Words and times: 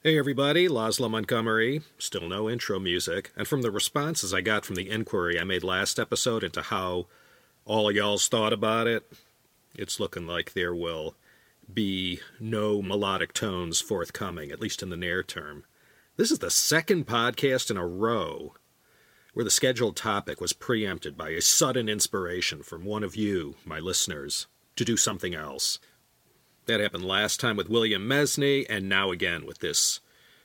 Hey 0.00 0.16
everybody, 0.16 0.68
Laszlo 0.68 1.10
Montgomery. 1.10 1.80
Still 1.98 2.28
no 2.28 2.48
intro 2.48 2.78
music. 2.78 3.32
And 3.36 3.48
from 3.48 3.62
the 3.62 3.70
responses 3.72 4.32
I 4.32 4.42
got 4.42 4.64
from 4.64 4.76
the 4.76 4.88
inquiry 4.88 5.40
I 5.40 5.42
made 5.42 5.64
last 5.64 5.98
episode 5.98 6.44
into 6.44 6.62
how 6.62 7.08
all 7.64 7.90
y'all's 7.90 8.28
thought 8.28 8.52
about 8.52 8.86
it, 8.86 9.10
it's 9.74 9.98
looking 9.98 10.24
like 10.24 10.52
there 10.52 10.72
will 10.72 11.16
be 11.74 12.20
no 12.38 12.80
melodic 12.80 13.32
tones 13.32 13.80
forthcoming, 13.80 14.52
at 14.52 14.60
least 14.60 14.84
in 14.84 14.90
the 14.90 14.96
near 14.96 15.24
term. 15.24 15.64
This 16.16 16.30
is 16.30 16.38
the 16.38 16.48
second 16.48 17.08
podcast 17.08 17.68
in 17.68 17.76
a 17.76 17.84
row 17.84 18.54
where 19.34 19.42
the 19.42 19.50
scheduled 19.50 19.96
topic 19.96 20.40
was 20.40 20.52
preempted 20.52 21.16
by 21.16 21.30
a 21.30 21.42
sudden 21.42 21.88
inspiration 21.88 22.62
from 22.62 22.84
one 22.84 23.02
of 23.02 23.16
you, 23.16 23.56
my 23.64 23.80
listeners, 23.80 24.46
to 24.76 24.84
do 24.84 24.96
something 24.96 25.34
else. 25.34 25.80
That 26.68 26.80
happened 26.80 27.06
last 27.06 27.40
time 27.40 27.56
with 27.56 27.70
William 27.70 28.06
Mesny, 28.06 28.66
and 28.68 28.90
now 28.90 29.10
again 29.10 29.46
with 29.46 29.60
this 29.60 30.00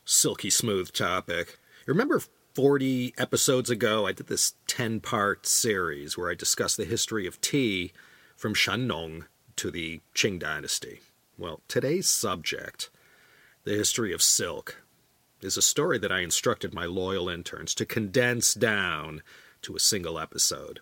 silky 0.06 0.50
smooth 0.50 0.94
topic. 0.94 1.60
Remember 1.86 2.22
40 2.54 3.14
episodes 3.18 3.70
ago, 3.70 4.08
I 4.08 4.14
did 4.14 4.28
this 4.28 4.54
10 4.68 5.02
part 5.02 5.46
series 5.46 6.18
where 6.18 6.32
I 6.32 6.36
discussed 6.36 6.78
the 6.78 6.86
history 6.86 7.28
of 7.28 7.42
tea 7.42 7.92
from 8.38 8.54
Shennong 8.54 9.26
to 9.58 9.70
the 9.70 10.00
Qing 10.16 10.40
dynasty. 10.40 11.02
Well, 11.38 11.60
today's 11.68 12.08
subject, 12.08 12.90
the 13.66 13.76
history 13.76 14.14
of 14.14 14.22
silk, 14.22 14.82
is 15.42 15.58
a 15.58 15.62
story 15.62 15.98
that 15.98 16.12
I 16.14 16.22
instructed 16.22 16.74
my 16.74 16.86
loyal 16.86 17.28
interns 17.28 17.76
to 17.76 17.86
condense 17.86 18.54
down 18.54 19.24
to 19.64 19.76
a 19.76 19.80
single 19.82 20.18
episode 20.18 20.80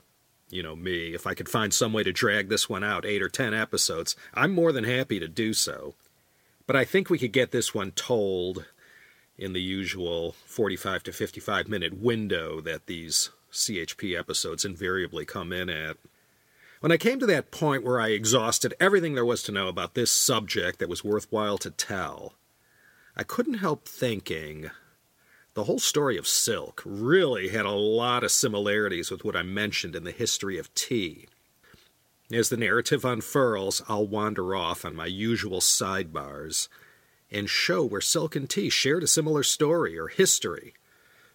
you 0.52 0.62
know 0.62 0.76
me, 0.76 1.14
if 1.14 1.26
I 1.26 1.34
could 1.34 1.50
find 1.50 1.74
some 1.74 1.94
way 1.94 2.04
to 2.04 2.12
drag 2.12 2.50
this 2.50 2.70
one 2.70 2.84
out, 2.84 3.06
eight 3.06 3.22
or 3.22 3.30
ten 3.30 3.54
episodes, 3.54 4.16
I'm 4.34 4.54
more 4.54 4.72
than 4.72 4.84
happy 4.84 5.20
to 5.20 5.28
do 5.28 5.54
so. 5.54 5.96
But 6.68 6.76
I 6.76 6.86
think 6.86 7.10
we 7.10 7.18
could 7.18 7.32
get 7.32 7.52
this 7.52 7.74
one 7.74 7.92
told 7.92 8.66
in 9.38 9.54
the 9.54 9.62
usual 9.62 10.36
45 10.46 11.04
to 11.04 11.12
55 11.12 11.68
minute 11.68 12.00
window 12.00 12.62
that 12.62 12.86
these 12.86 13.32
CHP 13.52 14.18
episodes 14.18 14.64
invariably 14.64 15.26
come 15.26 15.52
in 15.52 15.70
at. 15.70 15.98
When 16.80 16.92
I 16.92 16.98
came 16.98 17.20
to 17.20 17.26
that 17.28 17.52
point 17.52 17.84
where 17.84 18.02
I 18.02 18.10
exhausted 18.10 18.74
everything 18.80 19.14
there 19.14 19.26
was 19.26 19.44
to 19.44 19.52
know 19.52 19.68
about 19.68 19.94
this 19.94 20.12
subject 20.12 20.80
that 20.80 20.90
was 20.90 21.04
worthwhile 21.04 21.58
to 21.60 21.72
tell, 21.72 22.34
I 23.16 23.24
couldn't 23.24 23.56
help 23.56 23.88
thinking 23.88 24.72
the 25.54 25.66
whole 25.66 25.80
story 25.80 26.18
of 26.18 26.28
silk 26.28 26.82
really 26.86 27.50
had 27.50 27.66
a 27.66 27.72
lot 27.72 28.24
of 28.24 28.32
similarities 28.32 29.12
with 29.12 29.26
what 29.26 29.36
I 29.36 29.44
mentioned 29.44 29.96
in 29.96 30.04
the 30.04 30.12
history 30.12 30.58
of 30.58 30.74
tea. 30.74 31.28
As 32.32 32.48
the 32.48 32.58
narrative 32.58 33.04
unfurls, 33.04 33.82
I'll 33.90 34.08
wander 34.08 34.56
off 34.56 34.86
on 34.86 34.96
my 34.96 35.08
usual 35.08 35.60
sidebars 35.60 36.70
and 37.30 37.50
show 37.50 37.84
where 37.84 38.02
silk 38.02 38.36
and 38.36 38.50
tea 38.50 38.70
shared 38.70 39.04
a 39.04 39.08
similar 39.08 39.44
story 39.44 39.98
or 39.98 40.08
history. 40.08 40.74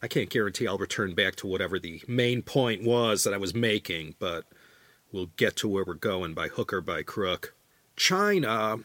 I 0.02 0.08
can't 0.08 0.30
guarantee 0.30 0.66
I'll 0.66 0.78
return 0.78 1.14
back 1.14 1.36
to 1.36 1.46
whatever 1.46 1.78
the 1.78 2.02
main 2.08 2.42
point 2.42 2.82
was 2.82 3.24
that 3.24 3.34
I 3.34 3.38
was 3.38 3.54
making, 3.54 4.14
but 4.18 4.44
we'll 5.12 5.30
get 5.36 5.56
to 5.56 5.68
where 5.68 5.84
we're 5.84 5.94
going 5.94 6.32
by 6.32 6.48
hook 6.48 6.72
or 6.72 6.80
by 6.80 7.02
crook. 7.02 7.54
China 7.96 8.78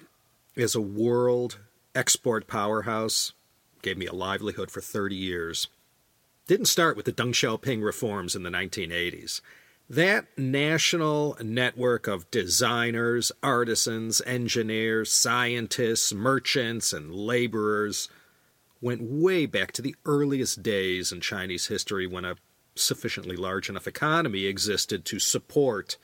is 0.56 0.76
a 0.76 0.82
world 0.82 1.60
export 1.96 2.48
powerhouse 2.48 3.34
gave 3.82 3.98
me 3.98 4.06
a 4.06 4.14
livelihood 4.14 4.72
for 4.72 4.82
30 4.82 5.16
years. 5.16 5.68
Didn't 6.48 6.66
start 6.66 6.96
with 6.98 7.06
the 7.06 7.12
Deng 7.12 7.34
Xiaoping 7.34 7.84
reforms 7.84 8.36
in 8.36 8.44
the 8.44 8.50
1980s. 8.50 9.42
That 9.90 10.28
national 10.38 11.38
network 11.42 12.08
of 12.08 12.32
designers, 12.32 13.32
artisans, 13.44 14.22
engineers, 14.26 15.12
scientists, 15.12 16.14
merchants, 16.14 16.94
and 16.94 17.14
laborers 17.14 18.08
went 18.80 19.02
way 19.02 19.46
back 19.46 19.72
to 19.74 19.82
the 19.82 19.96
earliest 20.06 20.64
days 20.64 21.12
in 21.12 21.22
Chinese 21.22 21.68
history 21.68 22.08
when 22.08 22.26
a 22.26 22.38
sufficiently 22.76 23.36
large 23.36 23.70
enough 23.70 23.88
economy 23.88 24.46
existed 24.46 25.04
to 25.06 25.20
support 25.20 25.98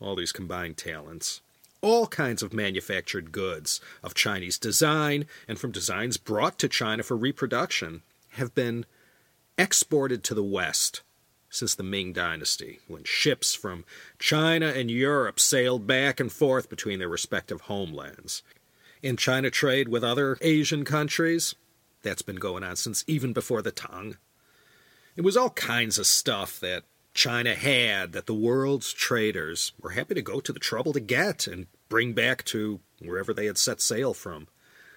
all 0.00 0.14
these 0.14 0.32
combined 0.32 0.76
talents 0.76 1.40
all 1.86 2.08
kinds 2.08 2.42
of 2.42 2.52
manufactured 2.52 3.30
goods 3.30 3.80
of 4.02 4.12
Chinese 4.12 4.58
design 4.58 5.24
and 5.46 5.56
from 5.56 5.70
designs 5.70 6.16
brought 6.16 6.58
to 6.58 6.68
China 6.68 7.00
for 7.04 7.16
reproduction 7.16 8.02
have 8.30 8.52
been 8.56 8.84
exported 9.56 10.24
to 10.24 10.34
the 10.34 10.42
West 10.42 11.02
since 11.48 11.76
the 11.76 11.84
Ming 11.84 12.12
Dynasty, 12.12 12.80
when 12.88 13.04
ships 13.04 13.54
from 13.54 13.84
China 14.18 14.66
and 14.66 14.90
Europe 14.90 15.38
sailed 15.38 15.86
back 15.86 16.18
and 16.18 16.32
forth 16.32 16.68
between 16.68 16.98
their 16.98 17.08
respective 17.08 17.62
homelands. 17.62 18.42
In 19.00 19.16
China 19.16 19.48
trade 19.48 19.88
with 19.88 20.02
other 20.02 20.36
Asian 20.40 20.84
countries, 20.84 21.54
that's 22.02 22.20
been 22.20 22.36
going 22.36 22.64
on 22.64 22.74
since 22.74 23.04
even 23.06 23.32
before 23.32 23.62
the 23.62 23.70
Tang. 23.70 24.16
It 25.14 25.22
was 25.22 25.36
all 25.36 25.50
kinds 25.50 26.00
of 26.00 26.06
stuff 26.06 26.58
that 26.58 26.82
China 27.14 27.54
had 27.54 28.12
that 28.12 28.26
the 28.26 28.34
world's 28.34 28.92
traders 28.92 29.70
were 29.80 29.90
happy 29.90 30.14
to 30.14 30.20
go 30.20 30.40
to 30.40 30.52
the 30.52 30.58
trouble 30.58 30.92
to 30.92 31.00
get 31.00 31.46
and 31.46 31.68
bring 31.88 32.12
back 32.12 32.44
to 32.46 32.80
wherever 33.00 33.32
they 33.32 33.46
had 33.46 33.58
set 33.58 33.80
sail 33.80 34.14
from. 34.14 34.48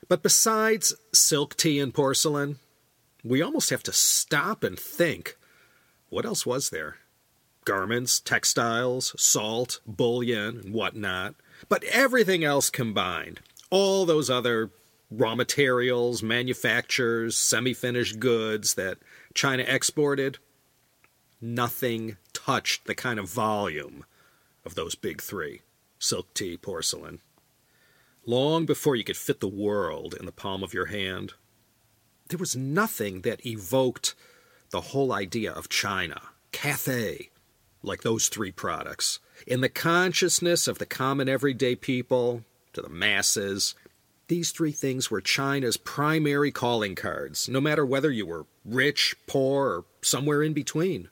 But 0.07 0.23
besides 0.23 0.95
silk 1.13 1.55
tea 1.55 1.79
and 1.79 1.93
porcelain, 1.93 2.57
we 3.23 3.41
almost 3.41 3.69
have 3.69 3.83
to 3.83 3.93
stop 3.93 4.63
and 4.63 4.79
think 4.79 5.37
what 6.09 6.25
else 6.25 6.45
was 6.45 6.71
there? 6.71 6.97
Garments, 7.65 8.19
textiles, 8.19 9.13
salt, 9.21 9.79
bullion, 9.85 10.59
and 10.59 10.73
whatnot. 10.73 11.35
But 11.67 11.83
everything 11.83 12.43
else 12.43 12.69
combined, 12.69 13.41
all 13.69 14.05
those 14.05 14.29
other 14.29 14.71
raw 15.11 15.35
materials, 15.35 16.23
manufactures, 16.23 17.37
semi 17.37 17.73
finished 17.73 18.19
goods 18.19 18.73
that 18.75 18.97
China 19.35 19.63
exported, 19.67 20.39
nothing 21.41 22.17
touched 22.33 22.85
the 22.85 22.95
kind 22.95 23.19
of 23.19 23.29
volume 23.29 24.05
of 24.65 24.75
those 24.75 24.95
big 24.95 25.21
three 25.21 25.61
silk 25.99 26.33
tea, 26.33 26.57
porcelain. 26.57 27.19
Long 28.25 28.65
before 28.65 28.95
you 28.95 29.03
could 29.03 29.17
fit 29.17 29.39
the 29.39 29.47
world 29.47 30.15
in 30.19 30.25
the 30.25 30.31
palm 30.31 30.63
of 30.63 30.73
your 30.73 30.87
hand, 30.87 31.33
there 32.29 32.39
was 32.39 32.55
nothing 32.55 33.21
that 33.21 33.45
evoked 33.45 34.15
the 34.71 34.81
whole 34.81 35.11
idea 35.11 35.51
of 35.51 35.69
China, 35.69 36.21
Cathay, 36.51 37.29
like 37.81 38.01
those 38.01 38.29
three 38.29 38.51
products. 38.51 39.19
In 39.47 39.61
the 39.61 39.69
consciousness 39.69 40.67
of 40.67 40.77
the 40.77 40.85
common 40.85 41.27
everyday 41.27 41.75
people, 41.75 42.43
to 42.73 42.81
the 42.81 42.89
masses, 42.89 43.75
these 44.27 44.51
three 44.51 44.71
things 44.71 45.09
were 45.09 45.21
China's 45.21 45.77
primary 45.77 46.51
calling 46.51 46.93
cards, 46.93 47.49
no 47.49 47.59
matter 47.59 47.85
whether 47.85 48.11
you 48.11 48.25
were 48.25 48.45
rich, 48.63 49.15
poor, 49.25 49.67
or 49.67 49.85
somewhere 50.01 50.43
in 50.43 50.53
between. 50.53 51.09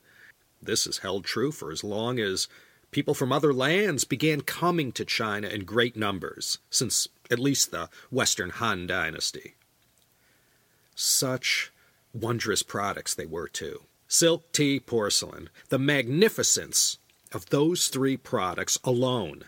This 0.61 0.85
has 0.85 0.99
held 0.99 1.25
true 1.25 1.51
for 1.51 1.71
as 1.71 1.83
long 1.83 2.19
as 2.19 2.47
people 2.91 3.13
from 3.13 3.31
other 3.31 3.53
lands 3.53 4.03
began 4.03 4.41
coming 4.41 4.91
to 4.93 5.05
China 5.05 5.47
in 5.47 5.65
great 5.65 5.95
numbers, 5.95 6.59
since 6.69 7.07
at 7.29 7.39
least 7.39 7.71
the 7.71 7.89
Western 8.11 8.49
Han 8.51 8.87
Dynasty. 8.87 9.55
Such 10.95 11.71
wondrous 12.13 12.63
products 12.63 13.13
they 13.13 13.25
were, 13.25 13.47
too. 13.47 13.83
Silk, 14.07 14.51
tea, 14.51 14.79
porcelain. 14.79 15.49
The 15.69 15.79
magnificence 15.79 16.97
of 17.31 17.49
those 17.49 17.87
three 17.87 18.17
products 18.17 18.79
alone 18.83 19.43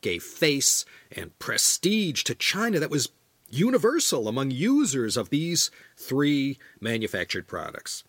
gave 0.00 0.22
face 0.22 0.84
and 1.12 1.38
prestige 1.38 2.24
to 2.24 2.34
China 2.34 2.78
that 2.80 2.90
was 2.90 3.10
universal 3.48 4.26
among 4.28 4.50
users 4.50 5.16
of 5.16 5.30
these 5.30 5.70
three 5.96 6.58
manufactured 6.80 7.46
products 7.46 8.02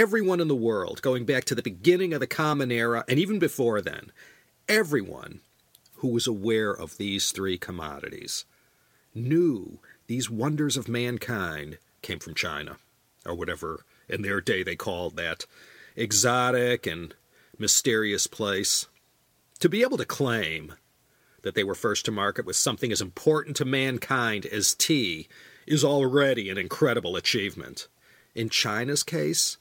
everyone 0.00 0.40
in 0.40 0.48
the 0.48 0.54
world, 0.54 1.02
going 1.02 1.26
back 1.26 1.44
to 1.44 1.54
the 1.54 1.60
beginning 1.60 2.14
of 2.14 2.20
the 2.20 2.26
Common 2.26 2.72
Era 2.72 3.04
and 3.06 3.18
even 3.18 3.38
before 3.38 3.82
then, 3.82 4.10
everyone 4.66 5.40
who 5.96 6.08
was 6.08 6.26
aware 6.26 6.70
of 6.70 6.96
these 6.96 7.32
three 7.32 7.58
commodities 7.58 8.46
knew 9.14 9.78
these 10.06 10.30
wonders 10.30 10.78
of 10.78 10.88
mankind 10.88 11.76
came 12.00 12.18
from 12.18 12.32
China, 12.32 12.78
or 13.26 13.34
whatever 13.34 13.84
in 14.08 14.22
their 14.22 14.40
day 14.40 14.62
they 14.62 14.74
called 14.74 15.16
that 15.16 15.44
exotic 15.96 16.86
and 16.86 17.14
mysterious 17.58 18.26
place. 18.26 18.86
To 19.58 19.68
be 19.68 19.82
able 19.82 19.98
to 19.98 20.06
claim 20.06 20.76
that 21.42 21.54
they 21.54 21.62
were 21.62 21.74
first 21.74 22.06
to 22.06 22.10
market 22.10 22.46
with 22.46 22.56
something 22.56 22.90
as 22.90 23.02
important 23.02 23.54
to 23.56 23.66
mankind 23.66 24.46
as 24.46 24.74
tea 24.74 25.28
is 25.66 25.84
already 25.84 26.48
an 26.48 26.56
incredible 26.56 27.16
achievement. 27.16 27.86
In 28.34 28.48
China's 28.48 29.02
case, 29.02 29.58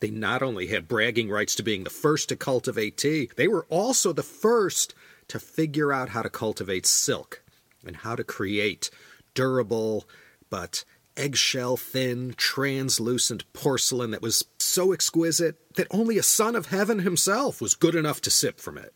they 0.00 0.10
not 0.10 0.42
only 0.42 0.66
had 0.66 0.88
bragging 0.88 1.30
rights 1.30 1.54
to 1.56 1.62
being 1.62 1.84
the 1.84 1.90
first 1.90 2.28
to 2.28 2.36
cultivate 2.36 2.96
tea, 2.96 3.30
they 3.36 3.48
were 3.48 3.66
also 3.68 4.12
the 4.12 4.22
first 4.22 4.94
to 5.28 5.38
figure 5.38 5.92
out 5.92 6.10
how 6.10 6.22
to 6.22 6.30
cultivate 6.30 6.86
silk 6.86 7.42
and 7.86 7.96
how 7.96 8.14
to 8.14 8.24
create 8.24 8.90
durable 9.34 10.06
but 10.50 10.84
eggshell 11.16 11.76
thin, 11.76 12.34
translucent 12.36 13.50
porcelain 13.52 14.10
that 14.10 14.22
was 14.22 14.44
so 14.58 14.92
exquisite 14.92 15.56
that 15.76 15.86
only 15.90 16.18
a 16.18 16.22
son 16.22 16.56
of 16.56 16.66
heaven 16.66 17.00
himself 17.00 17.60
was 17.60 17.74
good 17.74 17.94
enough 17.94 18.20
to 18.20 18.30
sip 18.30 18.60
from 18.60 18.78
it. 18.78 18.94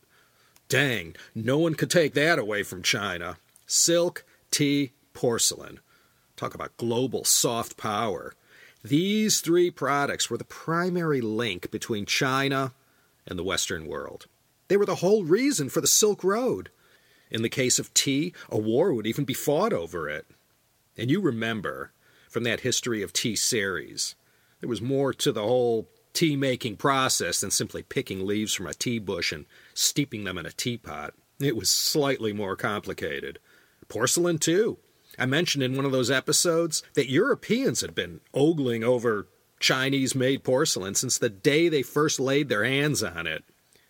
Dang, 0.67 1.15
no 1.33 1.57
one 1.57 1.75
could 1.75 1.89
take 1.89 2.13
that 2.13 2.37
away 2.37 2.63
from 2.63 2.83
China. 2.83 3.37
Silk, 3.65 4.23
tea, 4.51 4.91
porcelain. 5.13 5.79
Talk 6.35 6.53
about 6.53 6.77
global 6.77 7.23
soft 7.23 7.75
power. 7.75 8.33
These 8.83 9.41
three 9.41 9.71
products 9.71 10.29
were 10.29 10.37
the 10.37 10.45
primary 10.45 11.21
link 11.21 11.69
between 11.69 12.05
China 12.05 12.73
and 13.27 13.37
the 13.37 13.43
Western 13.43 13.85
world. 13.85 14.27
They 14.69 14.77
were 14.77 14.85
the 14.85 14.95
whole 14.95 15.23
reason 15.23 15.69
for 15.69 15.81
the 15.81 15.87
Silk 15.87 16.23
Road. 16.23 16.69
In 17.29 17.41
the 17.41 17.49
case 17.49 17.77
of 17.77 17.93
tea, 17.93 18.33
a 18.49 18.57
war 18.57 18.93
would 18.93 19.05
even 19.05 19.25
be 19.25 19.33
fought 19.33 19.73
over 19.73 20.07
it. 20.07 20.25
And 20.97 21.11
you 21.11 21.19
remember 21.21 21.91
from 22.29 22.43
that 22.43 22.61
history 22.61 23.01
of 23.01 23.13
tea 23.13 23.35
series, 23.35 24.15
there 24.59 24.69
was 24.69 24.81
more 24.81 25.13
to 25.13 25.31
the 25.31 25.43
whole 25.43 25.89
tea 26.13 26.35
making 26.35 26.77
process 26.77 27.41
than 27.41 27.51
simply 27.51 27.83
picking 27.83 28.25
leaves 28.25 28.53
from 28.53 28.67
a 28.67 28.73
tea 28.73 28.99
bush 28.99 29.31
and 29.31 29.45
steeping 29.73 30.23
them 30.23 30.37
in 30.37 30.45
a 30.45 30.51
teapot. 30.51 31.13
It 31.39 31.55
was 31.55 31.69
slightly 31.69 32.33
more 32.33 32.55
complicated. 32.55 33.39
Porcelain, 33.87 34.37
too. 34.37 34.77
I 35.19 35.25
mentioned 35.25 35.63
in 35.63 35.75
one 35.75 35.85
of 35.85 35.91
those 35.91 36.09
episodes 36.09 36.81
that 36.93 37.09
Europeans 37.09 37.81
had 37.81 37.93
been 37.93 38.21
ogling 38.33 38.83
over 38.83 39.27
Chinese 39.59 40.15
made 40.15 40.43
porcelain 40.43 40.95
since 40.95 41.17
the 41.17 41.29
day 41.29 41.67
they 41.67 41.81
first 41.81 42.19
laid 42.19 42.47
their 42.47 42.63
hands 42.63 43.03
on 43.03 43.27
it. 43.27 43.43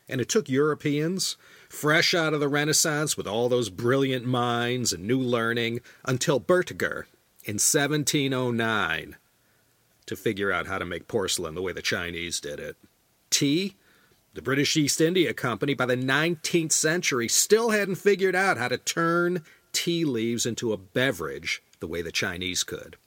And 0.08 0.20
it 0.20 0.28
took 0.28 0.50
Europeans, 0.50 1.38
fresh 1.70 2.16
out 2.16 2.34
of 2.34 2.40
the 2.40 2.50
Renaissance 2.50 3.16
with 3.16 3.28
all 3.28 3.48
those 3.48 3.70
brilliant 3.70 4.26
minds 4.26 4.92
and 4.92 5.04
new 5.04 5.20
learning, 5.20 5.82
until 6.04 6.40
Berthier 6.40 7.08
in 7.46 7.56
1709 7.56 9.16
to 10.08 10.16
figure 10.16 10.52
out 10.52 10.66
how 10.66 10.80
to 10.80 10.86
make 10.86 11.08
porcelain 11.08 11.54
the 11.54 11.62
way 11.62 11.72
the 11.72 11.84
Chinese 11.84 12.40
did 12.40 12.60
it. 12.60 12.76
Tea? 13.30 13.76
The 14.34 14.42
British 14.42 14.76
East 14.76 15.00
India 15.00 15.34
Company 15.34 15.76
by 15.76 15.86
the 15.86 15.98
19th 15.98 16.72
century 16.72 17.28
still 17.28 17.70
hadn't 17.70 17.96
figured 17.96 18.36
out 18.36 18.58
how 18.58 18.68
to 18.68 18.78
turn 18.78 19.44
tea 19.74 20.06
leaves 20.06 20.46
into 20.46 20.74
a 20.74 20.78
beverage 20.78 21.62
the 21.80 21.88
way 21.88 22.02
the 22.02 22.12
Chinese 22.12 22.64
could. 22.64 22.98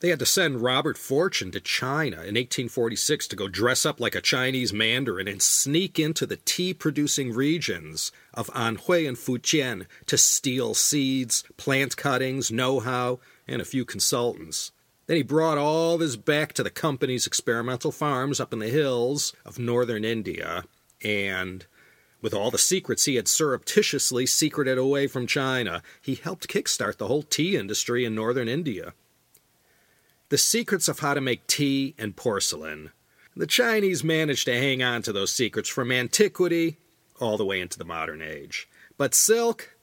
They 0.00 0.08
had 0.08 0.18
to 0.20 0.26
send 0.26 0.62
Robert 0.62 0.96
Fortune 0.96 1.50
to 1.50 1.60
China 1.60 2.16
in 2.16 2.34
1846 2.34 3.28
to 3.28 3.36
go 3.36 3.48
dress 3.48 3.84
up 3.84 4.00
like 4.00 4.14
a 4.14 4.22
Chinese 4.22 4.72
mandarin 4.72 5.28
and 5.28 5.42
sneak 5.42 5.98
into 5.98 6.24
the 6.24 6.38
tea 6.38 6.72
producing 6.72 7.34
regions 7.34 8.10
of 8.32 8.48
Anhui 8.48 9.06
and 9.06 9.18
Fujian 9.18 9.86
to 10.06 10.16
steal 10.16 10.72
seeds, 10.72 11.44
plant 11.58 11.98
cuttings, 11.98 12.50
know 12.50 12.80
how, 12.80 13.20
and 13.46 13.60
a 13.60 13.66
few 13.66 13.84
consultants. 13.84 14.72
Then 15.06 15.18
he 15.18 15.22
brought 15.22 15.58
all 15.58 15.98
this 15.98 16.16
back 16.16 16.54
to 16.54 16.62
the 16.62 16.70
company's 16.70 17.26
experimental 17.26 17.92
farms 17.92 18.40
up 18.40 18.54
in 18.54 18.58
the 18.58 18.68
hills 18.68 19.34
of 19.44 19.58
northern 19.58 20.04
India 20.04 20.64
and 21.02 21.66
with 22.22 22.34
all 22.34 22.50
the 22.50 22.58
secrets 22.58 23.04
he 23.04 23.16
had 23.16 23.28
surreptitiously 23.28 24.26
secreted 24.26 24.78
away 24.78 25.06
from 25.06 25.26
China, 25.26 25.82
he 26.00 26.14
helped 26.14 26.48
kickstart 26.48 26.98
the 26.98 27.08
whole 27.08 27.22
tea 27.22 27.56
industry 27.56 28.04
in 28.04 28.14
northern 28.14 28.48
India. 28.48 28.92
The 30.28 30.38
secrets 30.38 30.88
of 30.88 31.00
how 31.00 31.14
to 31.14 31.20
make 31.20 31.46
tea 31.46 31.94
and 31.98 32.16
porcelain. 32.16 32.90
The 33.34 33.46
Chinese 33.46 34.04
managed 34.04 34.44
to 34.46 34.58
hang 34.58 34.82
on 34.82 35.02
to 35.02 35.12
those 35.12 35.32
secrets 35.32 35.68
from 35.68 35.90
antiquity 35.90 36.78
all 37.20 37.36
the 37.36 37.44
way 37.44 37.60
into 37.60 37.78
the 37.78 37.84
modern 37.84 38.22
age. 38.22 38.68
But 38.96 39.14
silk, 39.14 39.76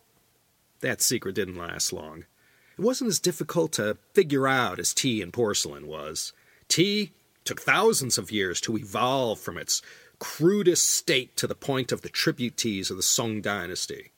that 0.82 1.02
secret 1.02 1.36
didn't 1.36 1.58
last 1.58 1.92
long. 1.92 2.26
It 2.78 2.82
wasn't 2.82 3.10
as 3.10 3.20
difficult 3.20 3.72
to 3.74 3.98
figure 4.14 4.48
out 4.48 4.80
as 4.80 4.94
tea 4.94 5.22
and 5.22 5.34
porcelain 5.34 5.88
was. 5.88 6.34
Tea 6.68 7.12
took 7.44 7.62
thousands 7.62 8.18
of 8.18 8.32
years 8.32 8.62
to 8.62 8.78
evolve 8.78 9.40
from 9.40 9.58
its 9.58 9.82
crudest 10.20 10.90
state 10.90 11.36
to 11.38 11.48
the 11.48 11.56
point 11.56 11.92
of 11.92 12.02
the 12.02 12.10
tribute 12.10 12.58
teas 12.58 12.90
of 12.90 12.98
the 12.98 13.04
Song 13.04 13.42
dynasty. 13.42 14.12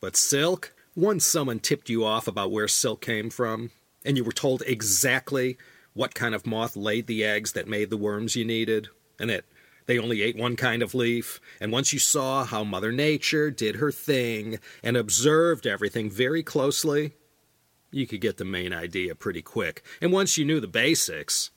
But 0.00 0.16
silk, 0.16 0.74
once 0.94 1.26
someone 1.26 1.60
tipped 1.60 1.88
you 1.88 2.04
off 2.04 2.28
about 2.28 2.50
where 2.50 2.68
silk 2.68 3.00
came 3.00 3.30
from, 3.30 3.70
and 4.04 4.16
you 4.16 4.24
were 4.24 4.32
told 4.32 4.62
exactly 4.66 5.56
what 5.94 6.14
kind 6.14 6.34
of 6.34 6.46
moth 6.46 6.76
laid 6.76 7.06
the 7.06 7.24
eggs 7.24 7.52
that 7.52 7.68
made 7.68 7.90
the 7.90 7.96
worms 7.96 8.36
you 8.36 8.44
needed, 8.44 8.88
and 9.18 9.30
that 9.30 9.44
they 9.86 9.98
only 9.98 10.22
ate 10.22 10.36
one 10.36 10.56
kind 10.56 10.82
of 10.82 10.94
leaf, 10.94 11.40
and 11.60 11.72
once 11.72 11.92
you 11.92 11.98
saw 11.98 12.44
how 12.44 12.64
Mother 12.64 12.92
Nature 12.92 13.50
did 13.50 13.76
her 13.76 13.92
thing 13.92 14.58
and 14.82 14.96
observed 14.96 15.66
everything 15.66 16.10
very 16.10 16.42
closely, 16.42 17.14
you 17.90 18.06
could 18.06 18.20
get 18.20 18.36
the 18.36 18.44
main 18.44 18.72
idea 18.72 19.14
pretty 19.14 19.42
quick. 19.42 19.82
And 20.00 20.12
once 20.12 20.36
you 20.36 20.44
knew 20.44 20.60
the 20.60 20.66
basics, 20.66 21.50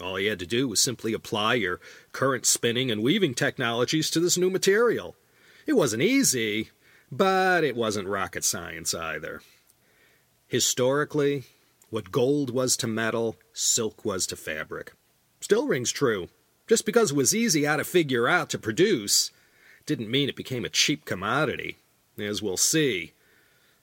all 0.00 0.18
you 0.18 0.30
had 0.30 0.38
to 0.38 0.46
do 0.46 0.68
was 0.68 0.82
simply 0.82 1.12
apply 1.12 1.54
your 1.54 1.80
current 2.12 2.46
spinning 2.46 2.90
and 2.90 3.02
weaving 3.02 3.34
technologies 3.34 4.10
to 4.10 4.20
this 4.20 4.38
new 4.38 4.50
material. 4.50 5.16
It 5.66 5.74
wasn't 5.74 6.02
easy, 6.02 6.70
but 7.10 7.64
it 7.64 7.76
wasn't 7.76 8.08
rocket 8.08 8.44
science 8.44 8.94
either. 8.94 9.42
Historically, 10.46 11.44
what 11.90 12.10
gold 12.10 12.50
was 12.50 12.76
to 12.78 12.86
metal, 12.86 13.36
silk 13.52 14.04
was 14.04 14.26
to 14.26 14.36
fabric. 14.36 14.92
Still 15.40 15.66
rings 15.66 15.90
true. 15.90 16.28
Just 16.66 16.84
because 16.84 17.12
it 17.12 17.16
was 17.16 17.34
easy 17.34 17.64
how 17.64 17.76
to 17.76 17.84
figure 17.84 18.28
out 18.28 18.50
to 18.50 18.58
produce 18.58 19.30
didn't 19.86 20.10
mean 20.10 20.28
it 20.28 20.36
became 20.36 20.64
a 20.64 20.70
cheap 20.70 21.06
commodity. 21.06 21.78
As 22.18 22.42
we'll 22.42 22.58
see, 22.58 23.12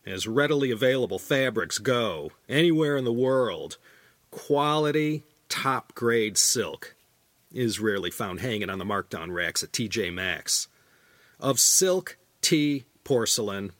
as 0.05 0.27
readily 0.27 0.69
available 0.69 1.17
fabrics 1.17 1.79
go 1.79 2.31
anywhere 2.47 2.95
in 2.95 3.05
the 3.05 3.13
world, 3.13 3.77
quality 4.29 5.23
top 5.55 5.95
grade 5.95 6.37
silk 6.37 6.95
is 7.53 7.79
rarely 7.79 8.11
found 8.11 8.41
hanging 8.41 8.69
on 8.69 8.77
the 8.77 8.83
markdown 8.83 9.33
racks 9.33 9.63
at 9.63 9.71
TJ 9.71 10.13
Maxx. 10.13 10.67
Of 11.39 11.61
silk, 11.61 12.17
tea, 12.41 12.83
porcelain, 13.05 13.71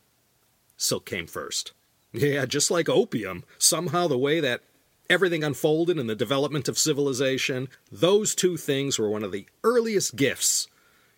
silk 0.78 1.06
came 1.06 1.28
first. 1.28 1.74
Yeah, 2.14 2.46
just 2.46 2.72
like 2.72 2.88
opium, 2.88 3.44
somehow 3.58 4.08
the 4.08 4.18
way 4.18 4.40
that 4.40 4.62
everything 5.10 5.44
unfolded 5.44 6.00
in 6.00 6.08
the 6.08 6.16
development 6.16 6.70
of 6.70 6.80
civilization, 6.80 7.68
those 7.92 8.36
two 8.36 8.56
things 8.56 8.98
were 8.98 9.10
one 9.10 9.24
of 9.24 9.34
the 9.34 9.46
earliest 9.66 10.16
gifts 10.16 10.70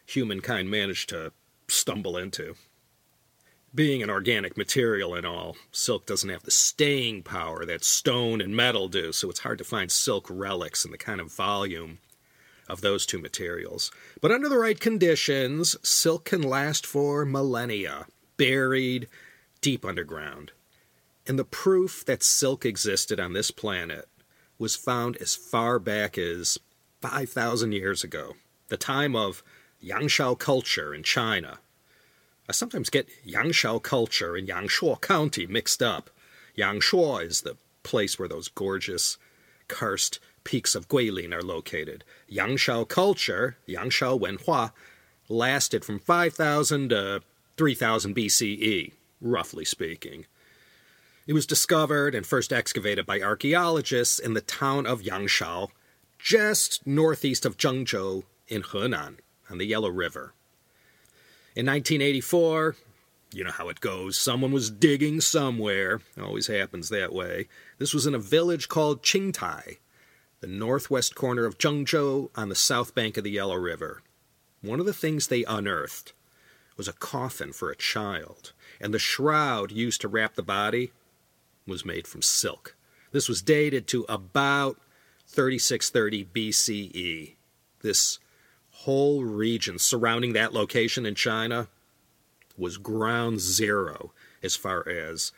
humankind 0.07 0.71
managed 0.71 1.09
to 1.09 1.33
stumble 1.67 2.17
into 2.17 2.55
being 3.77 4.01
an 4.01 4.09
organic 4.09 4.57
material 4.57 5.13
and 5.13 5.23
all, 5.23 5.55
silk 5.71 6.07
doesn't 6.07 6.31
have 6.31 6.41
the 6.41 6.49
staying 6.49 7.21
power 7.21 7.63
that 7.63 7.83
stone 7.83 8.41
and 8.41 8.55
metal 8.55 8.87
do, 8.87 9.11
so 9.11 9.29
it's 9.29 9.41
hard 9.41 9.59
to 9.59 9.63
find 9.63 9.91
silk 9.91 10.25
relics 10.31 10.83
in 10.83 10.89
the 10.89 10.97
kind 10.97 11.21
of 11.21 11.31
volume 11.31 11.99
of 12.67 12.81
those 12.81 13.05
two 13.05 13.19
materials. 13.19 13.91
But 14.19 14.31
under 14.31 14.49
the 14.49 14.57
right 14.57 14.79
conditions, 14.79 15.77
silk 15.87 16.25
can 16.25 16.41
last 16.41 16.87
for 16.87 17.23
millennia, 17.23 18.07
buried 18.35 19.07
deep 19.61 19.85
underground. 19.85 20.53
And 21.27 21.37
the 21.37 21.45
proof 21.45 22.03
that 22.05 22.23
silk 22.23 22.65
existed 22.65 23.19
on 23.19 23.33
this 23.33 23.51
planet 23.51 24.09
was 24.57 24.75
found 24.75 25.17
as 25.17 25.35
far 25.35 25.77
back 25.77 26.17
as 26.17 26.57
5,000 27.03 27.73
years 27.73 28.03
ago, 28.03 28.33
the 28.69 28.77
time 28.77 29.15
of 29.15 29.43
Yangshao 29.83 30.39
culture 30.39 30.95
in 30.95 31.03
China 31.03 31.59
I 32.49 32.53
sometimes 32.53 32.89
get 32.89 33.09
Yangshao 33.25 33.83
culture 33.83 34.35
and 34.35 34.47
Yangshuo 34.47 35.01
County 35.01 35.45
mixed 35.45 35.83
up. 35.83 36.09
Yangshuo 36.57 37.25
is 37.25 37.41
the 37.41 37.57
place 37.83 38.17
where 38.17 38.29
those 38.29 38.47
gorgeous 38.47 39.17
karst 39.67 40.19
peaks 40.45 40.73
of 40.73 40.87
Guilin 40.87 41.33
are 41.33 41.43
located. 41.43 42.05
Yangshao 42.31 42.87
culture, 42.87 43.57
Yangshao 43.67 44.17
Wenhua, 44.17 44.71
lasted 45.27 45.83
from 45.83 45.99
5000 45.99 46.89
to 46.89 47.21
3000 47.57 48.15
BCE, 48.15 48.93
roughly 49.19 49.65
speaking. 49.65 50.25
It 51.25 51.33
was 51.33 51.45
discovered 51.45 52.15
and 52.15 52.25
first 52.25 52.53
excavated 52.53 53.05
by 53.05 53.19
archaeologists 53.19 54.19
in 54.19 54.35
the 54.35 54.41
town 54.41 54.85
of 54.85 55.01
Yangshao, 55.01 55.67
just 56.17 56.87
northeast 56.87 57.45
of 57.45 57.57
Zhengzhou 57.57 58.23
in 58.47 58.61
Henan, 58.61 59.17
on 59.49 59.57
the 59.57 59.65
Yellow 59.65 59.89
River. 59.89 60.33
In 61.57 61.65
1984, 61.65 62.75
you 63.33 63.43
know 63.43 63.49
how 63.49 63.67
it 63.69 63.79
goes. 63.79 64.15
Someone 64.15 64.51
was 64.51 64.69
digging 64.69 65.19
somewhere. 65.19 66.01
It 66.15 66.21
always 66.21 66.45
happens 66.45 66.89
that 66.89 67.11
way. 67.11 67.47
This 67.79 67.95
was 67.95 68.05
in 68.05 68.13
a 68.13 68.19
village 68.19 68.69
called 68.69 69.01
Qingtai, 69.01 69.77
the 70.39 70.45
northwest 70.45 71.15
corner 71.15 71.45
of 71.45 71.57
Zhengzhou 71.57 72.29
on 72.35 72.49
the 72.49 72.55
south 72.55 72.93
bank 72.93 73.17
of 73.17 73.23
the 73.23 73.31
Yellow 73.31 73.55
River. 73.55 74.03
One 74.61 74.79
of 74.79 74.85
the 74.85 74.93
things 74.93 75.25
they 75.25 75.45
unearthed 75.45 76.13
was 76.77 76.87
a 76.87 76.93
coffin 76.93 77.51
for 77.51 77.71
a 77.71 77.75
child, 77.75 78.53
and 78.79 78.93
the 78.93 78.99
shroud 78.99 79.71
used 79.71 80.01
to 80.01 80.07
wrap 80.07 80.35
the 80.35 80.43
body 80.43 80.91
was 81.65 81.83
made 81.83 82.05
from 82.05 82.21
silk. 82.21 82.75
This 83.11 83.27
was 83.27 83.41
dated 83.41 83.87
to 83.87 84.05
about 84.07 84.77
3630 85.25 86.23
BCE. 86.25 87.35
This 87.81 88.19
whole 88.87 89.25
region 89.25 89.77
surrounding 89.77 90.31
that 90.31 90.53
location 90.53 91.05
in 91.05 91.13
China 91.13 91.67
was 92.57 92.77
ground 92.77 93.37
zero 93.41 94.13
as 94.41 94.55
far 94.55 94.87
as 94.87 95.33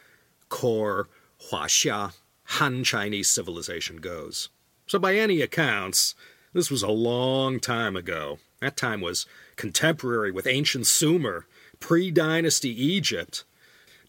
core 0.50 1.10
Huaxia 1.50 2.13
Han 2.44 2.84
Chinese 2.84 3.27
civilization 3.27 3.98
goes. 3.98 4.50
So, 4.86 5.00
by 5.00 5.15
any 5.15 5.41
accounts, 5.41 6.13
this 6.53 6.70
was 6.70 6.84
a 6.84 6.91
long 6.91 7.60
time 7.60 7.96
ago. 7.96 8.38
That 8.62 8.77
time 8.77 9.01
was 9.01 9.25
contemporary 9.56 10.32
with 10.32 10.46
ancient 10.46 10.86
Sumer, 10.86 11.48
pre 11.79 12.12
dynasty 12.12 12.70
Egypt. 12.70 13.46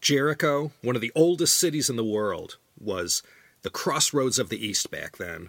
Jericho, 0.02 0.72
one 0.82 0.96
of 0.96 1.00
the 1.00 1.12
oldest 1.14 1.58
cities 1.58 1.88
in 1.88 1.96
the 1.96 2.04
world, 2.04 2.58
was 2.78 3.22
the 3.62 3.70
crossroads 3.70 4.38
of 4.38 4.50
the 4.50 4.62
East 4.62 4.90
back 4.90 5.16
then. 5.16 5.48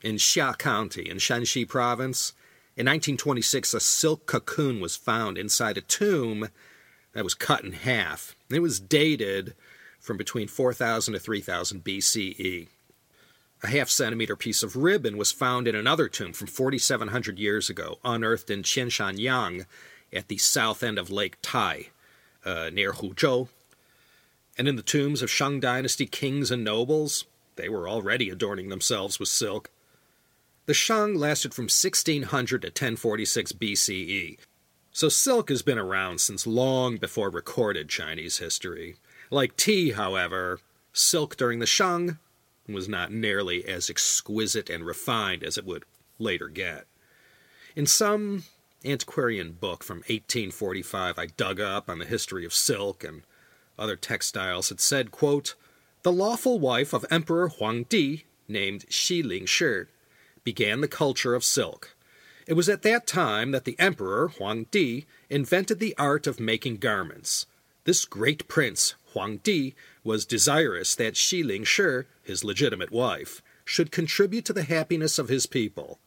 In 0.00 0.14
Xia 0.14 0.56
County 0.56 1.10
in 1.10 1.16
Shanxi 1.16 1.68
province, 1.68 2.34
in 2.76 2.86
1926, 2.86 3.74
a 3.74 3.80
silk 3.80 4.26
cocoon 4.26 4.80
was 4.80 4.96
found 4.96 5.38
inside 5.38 5.78
a 5.78 5.80
tomb 5.80 6.48
that 7.12 7.22
was 7.22 7.34
cut 7.34 7.62
in 7.62 7.72
half. 7.72 8.34
It 8.50 8.60
was 8.60 8.80
dated 8.80 9.54
from 10.00 10.16
between 10.16 10.48
4000 10.48 11.14
to 11.14 11.20
3000 11.20 11.84
BCE. 11.84 12.68
A 13.62 13.66
half 13.68 13.88
centimeter 13.88 14.34
piece 14.34 14.62
of 14.62 14.76
ribbon 14.76 15.16
was 15.16 15.30
found 15.30 15.68
in 15.68 15.74
another 15.74 16.08
tomb 16.08 16.32
from 16.32 16.48
4700 16.48 17.38
years 17.38 17.70
ago, 17.70 17.98
unearthed 18.04 18.50
in 18.50 18.62
Qianshan 18.62 19.66
at 20.12 20.28
the 20.28 20.36
south 20.36 20.82
end 20.82 20.98
of 20.98 21.10
Lake 21.10 21.36
Tai, 21.42 21.86
uh, 22.44 22.70
near 22.72 22.92
Huzhou. 22.92 23.48
And 24.58 24.66
in 24.68 24.76
the 24.76 24.82
tombs 24.82 25.22
of 25.22 25.30
Shang 25.30 25.60
Dynasty 25.60 26.06
kings 26.06 26.50
and 26.50 26.64
nobles, 26.64 27.24
they 27.56 27.68
were 27.68 27.88
already 27.88 28.30
adorning 28.30 28.68
themselves 28.68 29.18
with 29.18 29.28
silk. 29.28 29.70
The 30.66 30.72
Shang 30.72 31.14
lasted 31.14 31.52
from 31.52 31.64
1600 31.64 32.62
to 32.62 32.68
1046 32.68 33.52
BCE, 33.52 34.38
so 34.92 35.10
silk 35.10 35.50
has 35.50 35.60
been 35.60 35.78
around 35.78 36.22
since 36.22 36.46
long 36.46 36.96
before 36.96 37.28
recorded 37.28 37.90
Chinese 37.90 38.38
history. 38.38 38.96
Like 39.30 39.56
tea, 39.56 39.90
however, 39.90 40.60
silk 40.94 41.36
during 41.36 41.58
the 41.58 41.66
Shang 41.66 42.18
was 42.66 42.88
not 42.88 43.12
nearly 43.12 43.62
as 43.66 43.90
exquisite 43.90 44.70
and 44.70 44.86
refined 44.86 45.42
as 45.44 45.58
it 45.58 45.66
would 45.66 45.84
later 46.18 46.48
get. 46.48 46.86
In 47.76 47.84
some 47.84 48.44
antiquarian 48.86 49.52
book 49.52 49.84
from 49.84 49.98
1845 49.98 51.18
I 51.18 51.26
dug 51.26 51.60
up 51.60 51.90
on 51.90 51.98
the 51.98 52.06
history 52.06 52.46
of 52.46 52.54
silk 52.54 53.04
and 53.04 53.22
other 53.78 53.96
textiles, 53.96 54.70
it 54.70 54.80
said, 54.80 55.10
quote, 55.10 55.56
The 56.04 56.12
lawful 56.12 56.58
wife 56.58 56.94
of 56.94 57.04
Emperor 57.10 57.50
Huangdi, 57.50 58.22
named 58.48 58.86
Shi 58.88 59.22
Ling 59.22 59.44
Shi, 59.44 59.84
began 60.44 60.80
the 60.80 60.88
culture 60.88 61.34
of 61.34 61.42
silk. 61.44 61.96
It 62.46 62.52
was 62.52 62.68
at 62.68 62.82
that 62.82 63.06
time 63.06 63.52
that 63.52 63.64
the 63.64 63.78
Emperor 63.78 64.28
Huang 64.28 64.66
Di 64.70 65.06
invented 65.30 65.78
the 65.78 65.94
art 65.96 66.26
of 66.26 66.38
making 66.38 66.76
garments. 66.76 67.46
This 67.84 68.04
great 68.04 68.46
prince, 68.48 68.94
Huang 69.12 69.38
Di, 69.38 69.74
was 70.02 70.26
desirous 70.26 70.94
that 70.94 71.16
Shi 71.16 71.42
Ling 71.42 71.64
Shi, 71.64 72.02
his 72.22 72.44
legitimate 72.44 72.90
wife, 72.90 73.42
should 73.64 73.90
contribute 73.90 74.44
to 74.44 74.52
the 74.52 74.64
happiness 74.64 75.18
of 75.18 75.28
his 75.28 75.46
people. 75.46 75.98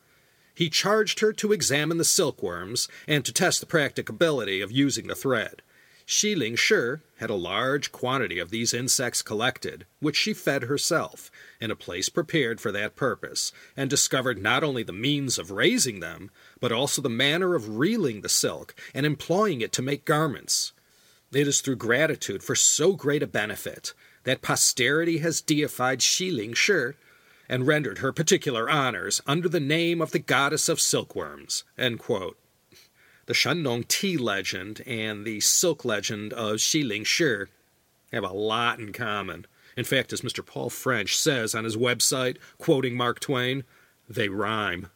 He 0.53 0.70
charged 0.70 1.20
her 1.20 1.34
to 1.34 1.53
examine 1.53 1.98
the 1.98 2.06
silkworms 2.06 2.88
and 3.08 3.25
to 3.25 3.34
test 3.34 3.60
the 3.60 3.67
practicability 3.67 4.62
of 4.62 4.72
using 4.72 5.08
the 5.08 5.15
thread. 5.15 5.62
Shi 6.10 6.36
Ling 6.36 6.56
Shi 6.56 7.02
had 7.18 7.30
a 7.30 7.36
large 7.36 7.92
quantity 7.92 8.40
of 8.40 8.50
these 8.50 8.74
insects 8.74 9.22
collected, 9.22 9.86
which 10.00 10.16
she 10.16 10.34
fed 10.34 10.64
herself, 10.64 11.30
in 11.60 11.70
a 11.70 11.76
place 11.76 12.08
prepared 12.08 12.62
for 12.62 12.72
that 12.72 12.96
purpose, 12.96 13.52
and 13.76 13.90
discovered 13.90 14.42
not 14.42 14.64
only 14.64 14.84
the 14.84 14.94
means 14.94 15.38
of 15.38 15.52
raising 15.52 16.00
them, 16.00 16.32
but 16.62 16.72
also 16.72 17.02
the 17.02 17.10
manner 17.10 17.56
of 17.56 17.78
reeling 17.78 18.22
the 18.22 18.30
silk 18.30 18.74
and 18.94 19.06
employing 19.06 19.60
it 19.60 19.74
to 19.74 19.82
make 19.82 20.06
garments. 20.06 20.72
It 21.34 21.46
is 21.46 21.60
through 21.60 21.76
gratitude 21.76 22.42
for 22.42 22.56
so 22.56 22.94
great 22.94 23.22
a 23.22 23.28
benefit 23.28 23.94
that 24.24 24.42
posterity 24.42 25.18
has 25.18 25.42
deified 25.42 26.02
Shi 26.02 26.32
Ling 26.32 26.54
Shi 26.54 26.92
and 27.50 27.68
rendered 27.68 27.98
her 27.98 28.14
particular 28.14 28.70
honors 28.70 29.22
under 29.28 29.50
the 29.50 29.60
name 29.60 30.02
of 30.02 30.12
the 30.12 30.20
goddess 30.20 30.70
of 30.70 30.80
silkworms. 30.80 31.66
The 33.27 33.34
Shennong 33.34 33.88
tea 33.88 34.17
legend 34.17 34.81
and 34.88 35.25
the 35.25 35.41
silk 35.41 35.84
legend 35.84 36.31
of 36.34 36.62
Ling 36.74 37.03
Shi 37.03 37.43
have 38.13 38.24
a 38.24 38.31
lot 38.31 38.79
in 38.79 38.93
common. 38.93 39.46
In 39.75 39.84
fact, 39.84 40.13
as 40.13 40.22
Mr. 40.22 40.43
Paul 40.46 40.69
French 40.69 41.17
says 41.17 41.53
on 41.53 41.65
his 41.65 41.75
website, 41.75 42.38
quoting 42.57 42.96
Mark 42.96 43.19
Twain, 43.19 43.65
they 44.10 44.29
rhyme. 44.29 44.88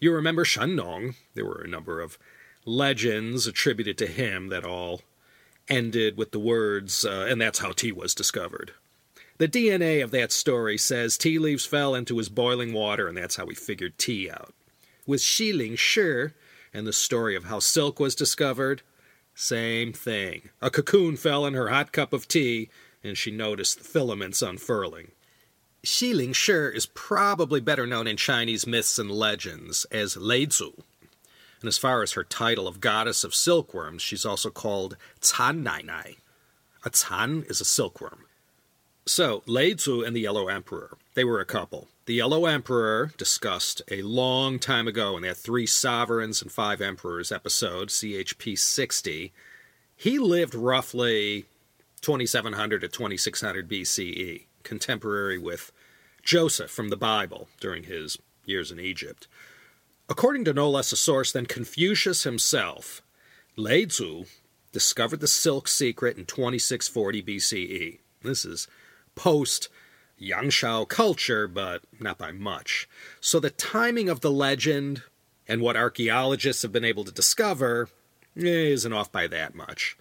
You 0.00 0.14
remember 0.14 0.44
Shennong? 0.44 1.14
There 1.34 1.44
were 1.44 1.62
a 1.62 1.68
number 1.68 2.00
of 2.00 2.18
legends 2.64 3.46
attributed 3.46 3.98
to 3.98 4.06
him 4.06 4.48
that 4.48 4.64
all 4.64 5.02
ended 5.68 6.16
with 6.16 6.30
the 6.30 6.38
words, 6.38 7.04
uh, 7.04 7.26
and 7.28 7.38
that's 7.38 7.58
how 7.58 7.72
tea 7.72 7.92
was 7.92 8.14
discovered. 8.14 8.72
The 9.36 9.46
DNA 9.46 10.02
of 10.02 10.10
that 10.12 10.32
story 10.32 10.78
says 10.78 11.18
tea 11.18 11.38
leaves 11.38 11.66
fell 11.66 11.94
into 11.94 12.16
his 12.16 12.30
boiling 12.30 12.72
water, 12.72 13.08
and 13.08 13.16
that's 13.16 13.36
how 13.36 13.46
he 13.46 13.54
figured 13.54 13.98
tea 13.98 14.30
out. 14.30 14.54
With 15.06 15.22
Ling 15.38 15.76
Shi, 15.76 16.28
and 16.72 16.86
the 16.86 16.92
story 16.92 17.34
of 17.34 17.44
how 17.44 17.58
silk 17.58 17.98
was 17.98 18.14
discovered, 18.14 18.82
same 19.34 19.92
thing. 19.92 20.50
A 20.60 20.70
cocoon 20.70 21.16
fell 21.16 21.46
in 21.46 21.54
her 21.54 21.68
hot 21.68 21.92
cup 21.92 22.12
of 22.12 22.26
tea, 22.26 22.70
and 23.04 23.16
she 23.16 23.30
noticed 23.30 23.78
the 23.78 23.84
filaments 23.84 24.42
unfurling. 24.42 25.12
Ling 26.02 26.32
Shi 26.32 26.52
is 26.52 26.86
probably 26.86 27.60
better 27.60 27.86
known 27.86 28.06
in 28.06 28.16
Chinese 28.16 28.66
myths 28.66 28.98
and 28.98 29.10
legends 29.10 29.84
as 29.92 30.16
Lei 30.16 30.46
Zu. 30.46 30.82
And 31.60 31.68
as 31.68 31.78
far 31.78 32.02
as 32.02 32.12
her 32.12 32.24
title 32.24 32.68
of 32.68 32.80
goddess 32.80 33.24
of 33.24 33.34
silkworms, 33.34 34.02
she's 34.02 34.26
also 34.26 34.50
called 34.50 34.96
Can 35.20 35.62
Nai 35.62 35.82
Nai. 35.82 36.16
A 36.84 36.90
Can 36.90 37.44
is 37.48 37.60
a 37.60 37.64
silkworm. 37.64 38.24
So, 39.06 39.42
Lei 39.46 39.74
Zu 39.76 40.02
and 40.02 40.14
the 40.14 40.20
Yellow 40.20 40.48
Emperor, 40.48 40.98
they 41.14 41.24
were 41.24 41.40
a 41.40 41.44
couple. 41.44 41.88
The 42.08 42.14
Yellow 42.14 42.46
Emperor, 42.46 43.12
discussed 43.18 43.82
a 43.90 44.00
long 44.00 44.58
time 44.58 44.88
ago 44.88 45.18
in 45.18 45.24
that 45.24 45.36
Three 45.36 45.66
Sovereigns 45.66 46.40
and 46.40 46.50
Five 46.50 46.80
Emperors 46.80 47.30
episode, 47.30 47.90
CHP 47.90 48.58
60, 48.58 49.30
he 49.94 50.18
lived 50.18 50.54
roughly 50.54 51.44
2700 52.00 52.80
to 52.80 52.88
2600 52.88 53.68
BCE, 53.68 54.46
contemporary 54.62 55.36
with 55.36 55.70
Joseph 56.22 56.70
from 56.70 56.88
the 56.88 56.96
Bible 56.96 57.46
during 57.60 57.82
his 57.82 58.16
years 58.46 58.72
in 58.72 58.80
Egypt. 58.80 59.28
According 60.08 60.46
to 60.46 60.54
no 60.54 60.70
less 60.70 60.90
a 60.92 60.96
source 60.96 61.30
than 61.30 61.44
Confucius 61.44 62.22
himself, 62.22 63.02
Lei 63.54 63.86
Zu 63.86 64.24
discovered 64.72 65.20
the 65.20 65.28
silk 65.28 65.68
secret 65.68 66.16
in 66.16 66.24
2640 66.24 67.22
BCE. 67.22 67.98
This 68.22 68.46
is 68.46 68.66
post 69.14 69.68
Yangshao 70.20 70.88
culture, 70.88 71.46
but 71.48 71.82
not 72.00 72.18
by 72.18 72.32
much. 72.32 72.88
So 73.20 73.40
the 73.40 73.50
timing 73.50 74.08
of 74.08 74.20
the 74.20 74.30
legend 74.30 75.02
and 75.46 75.60
what 75.60 75.76
archaeologists 75.76 76.62
have 76.62 76.72
been 76.72 76.84
able 76.84 77.04
to 77.04 77.12
discover 77.12 77.88
isn't 78.36 78.92
off 78.92 79.10
by 79.10 79.26
that 79.28 79.54
much. 79.54 79.96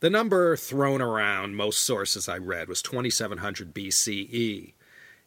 The 0.00 0.10
number 0.10 0.56
thrown 0.56 1.02
around 1.02 1.56
most 1.56 1.80
sources 1.80 2.28
I 2.28 2.38
read 2.38 2.68
was 2.68 2.82
2700 2.82 3.74
BCE 3.74 4.74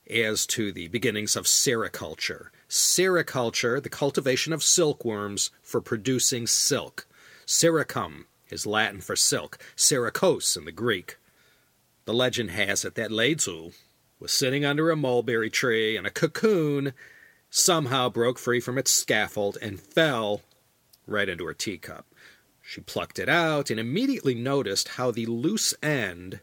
as 0.10 0.46
to 0.48 0.72
the 0.72 0.88
beginnings 0.88 1.36
of 1.36 1.46
sericulture. 1.46 2.48
Sericulture, 2.70 3.82
the 3.82 3.90
cultivation 3.90 4.54
of 4.54 4.64
silkworms 4.64 5.52
for 5.62 5.82
producing 5.82 6.48
silk. 6.48 7.06
Sericum 7.46 8.26
is 8.50 8.66
Latin 8.66 9.02
for 9.02 9.16
silk, 9.16 9.58
sericos 9.76 10.58
in 10.58 10.66
the 10.66 10.72
Greek. 10.72 11.18
The 12.06 12.14
legend 12.14 12.52
has 12.52 12.84
it 12.84 12.96
that 12.96 13.12
Lei 13.12 13.36
Zu, 13.36 13.72
was 14.22 14.32
sitting 14.32 14.64
under 14.64 14.92
a 14.92 14.96
mulberry 14.96 15.50
tree, 15.50 15.98
and 15.98 16.06
a 16.06 16.12
cocoon 16.12 16.94
somehow 17.50 18.08
broke 18.08 18.38
free 18.38 18.60
from 18.60 18.78
its 18.78 18.92
scaffold 18.92 19.58
and 19.62 19.82
fell 19.82 20.42
right 21.08 21.28
into 21.28 21.46
her 21.46 21.54
teacup. 21.54 22.06
She 22.62 22.82
plucked 22.82 23.20
it 23.20 23.28
out 23.28 23.70
and 23.72 23.80
immediately 23.80 24.36
noticed 24.36 24.90
how 24.90 25.10
the 25.12 25.26
loose 25.26 25.74
end, 25.82 26.40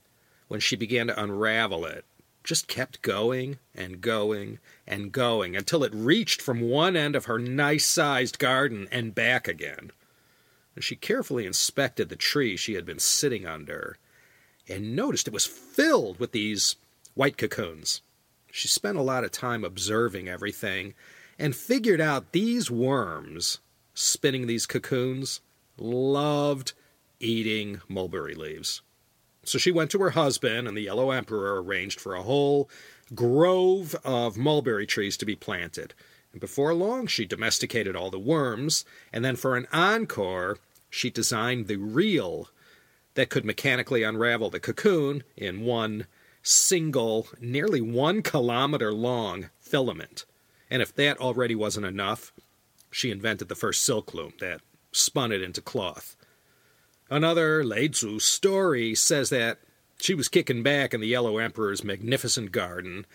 when 0.48 0.60
she 0.60 0.76
began 0.76 1.06
to 1.06 1.22
unravel 1.22 1.86
it, 1.86 2.04
just 2.42 2.66
kept 2.66 3.02
going 3.02 3.58
and 3.74 4.00
going 4.00 4.58
and 4.86 5.12
going 5.12 5.54
until 5.54 5.84
it 5.84 5.94
reached 5.94 6.42
from 6.42 6.60
one 6.60 6.96
end 6.96 7.14
of 7.14 7.26
her 7.26 7.38
nice 7.38 7.86
sized 7.86 8.38
garden 8.38 8.88
and 8.90 9.14
back 9.14 9.46
again. 9.46 9.92
And 10.74 10.82
she 10.82 10.96
carefully 10.96 11.46
inspected 11.46 12.08
the 12.08 12.16
tree 12.16 12.56
she 12.56 12.74
had 12.74 12.84
been 12.84 12.98
sitting 12.98 13.46
under 13.46 13.98
and 14.68 14.96
noticed 14.96 15.28
it 15.28 15.34
was 15.34 15.46
filled 15.46 16.18
with 16.18 16.32
these 16.32 16.76
white 17.18 17.36
cocoons. 17.36 18.00
She 18.52 18.68
spent 18.68 18.96
a 18.96 19.02
lot 19.02 19.24
of 19.24 19.32
time 19.32 19.64
observing 19.64 20.28
everything 20.28 20.94
and 21.36 21.54
figured 21.54 22.00
out 22.00 22.30
these 22.30 22.70
worms 22.70 23.58
spinning 23.92 24.46
these 24.46 24.66
cocoons 24.66 25.40
loved 25.76 26.74
eating 27.18 27.80
mulberry 27.88 28.36
leaves. 28.36 28.82
So 29.42 29.58
she 29.58 29.72
went 29.72 29.90
to 29.90 29.98
her 29.98 30.10
husband, 30.10 30.68
and 30.68 30.76
the 30.76 30.82
Yellow 30.82 31.10
Emperor 31.10 31.60
arranged 31.60 32.00
for 32.00 32.14
a 32.14 32.22
whole 32.22 32.70
grove 33.12 33.96
of 34.04 34.36
mulberry 34.36 34.86
trees 34.86 35.16
to 35.16 35.26
be 35.26 35.34
planted. 35.34 35.94
And 36.30 36.40
before 36.40 36.72
long, 36.72 37.08
she 37.08 37.26
domesticated 37.26 37.96
all 37.96 38.12
the 38.12 38.18
worms, 38.20 38.84
and 39.12 39.24
then 39.24 39.34
for 39.34 39.56
an 39.56 39.66
encore, 39.72 40.58
she 40.88 41.10
designed 41.10 41.66
the 41.66 41.78
reel 41.78 42.48
that 43.14 43.28
could 43.28 43.44
mechanically 43.44 44.04
unravel 44.04 44.50
the 44.50 44.60
cocoon 44.60 45.24
in 45.36 45.62
one 45.62 46.06
single, 46.42 47.28
nearly 47.40 47.80
one 47.80 48.22
kilometer 48.22 48.92
long 48.92 49.50
filament. 49.60 50.24
And 50.70 50.82
if 50.82 50.94
that 50.96 51.18
already 51.18 51.54
wasn't 51.54 51.86
enough, 51.86 52.32
she 52.90 53.10
invented 53.10 53.48
the 53.48 53.54
first 53.54 53.82
silk 53.82 54.14
loom 54.14 54.32
that 54.40 54.60
spun 54.92 55.32
it 55.32 55.42
into 55.42 55.60
cloth. 55.60 56.16
Another 57.10 57.64
Lei 57.64 57.90
Zu 57.90 58.18
story 58.18 58.94
says 58.94 59.30
that 59.30 59.58
She 60.00 60.14
was 60.14 60.28
kicking 60.28 60.62
back 60.62 60.94
in 60.94 61.00
the 61.00 61.08
Yellow 61.08 61.38
Emperor's 61.38 61.82
magnificent 61.82 62.52
garden 62.52 63.06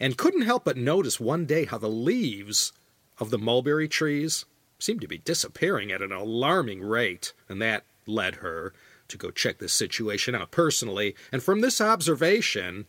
and 0.00 0.18
couldn't 0.18 0.42
help 0.42 0.64
but 0.64 0.76
notice 0.76 1.18
one 1.18 1.46
day 1.46 1.64
how 1.64 1.78
the 1.78 1.88
leaves 1.88 2.72
of 3.18 3.30
the 3.30 3.38
mulberry 3.38 3.88
trees 3.88 4.44
seemed 4.78 5.00
to 5.00 5.08
be 5.08 5.18
disappearing 5.18 5.90
at 5.90 6.02
an 6.02 6.12
alarming 6.12 6.80
rate, 6.80 7.32
and 7.48 7.60
that 7.60 7.84
led 8.06 8.36
her 8.36 8.72
to 9.08 9.16
go 9.16 9.30
check 9.30 9.58
this 9.58 9.72
situation 9.72 10.34
out 10.34 10.50
personally. 10.50 11.14
And 11.32 11.42
from 11.42 11.60
this 11.60 11.80
observation, 11.80 12.86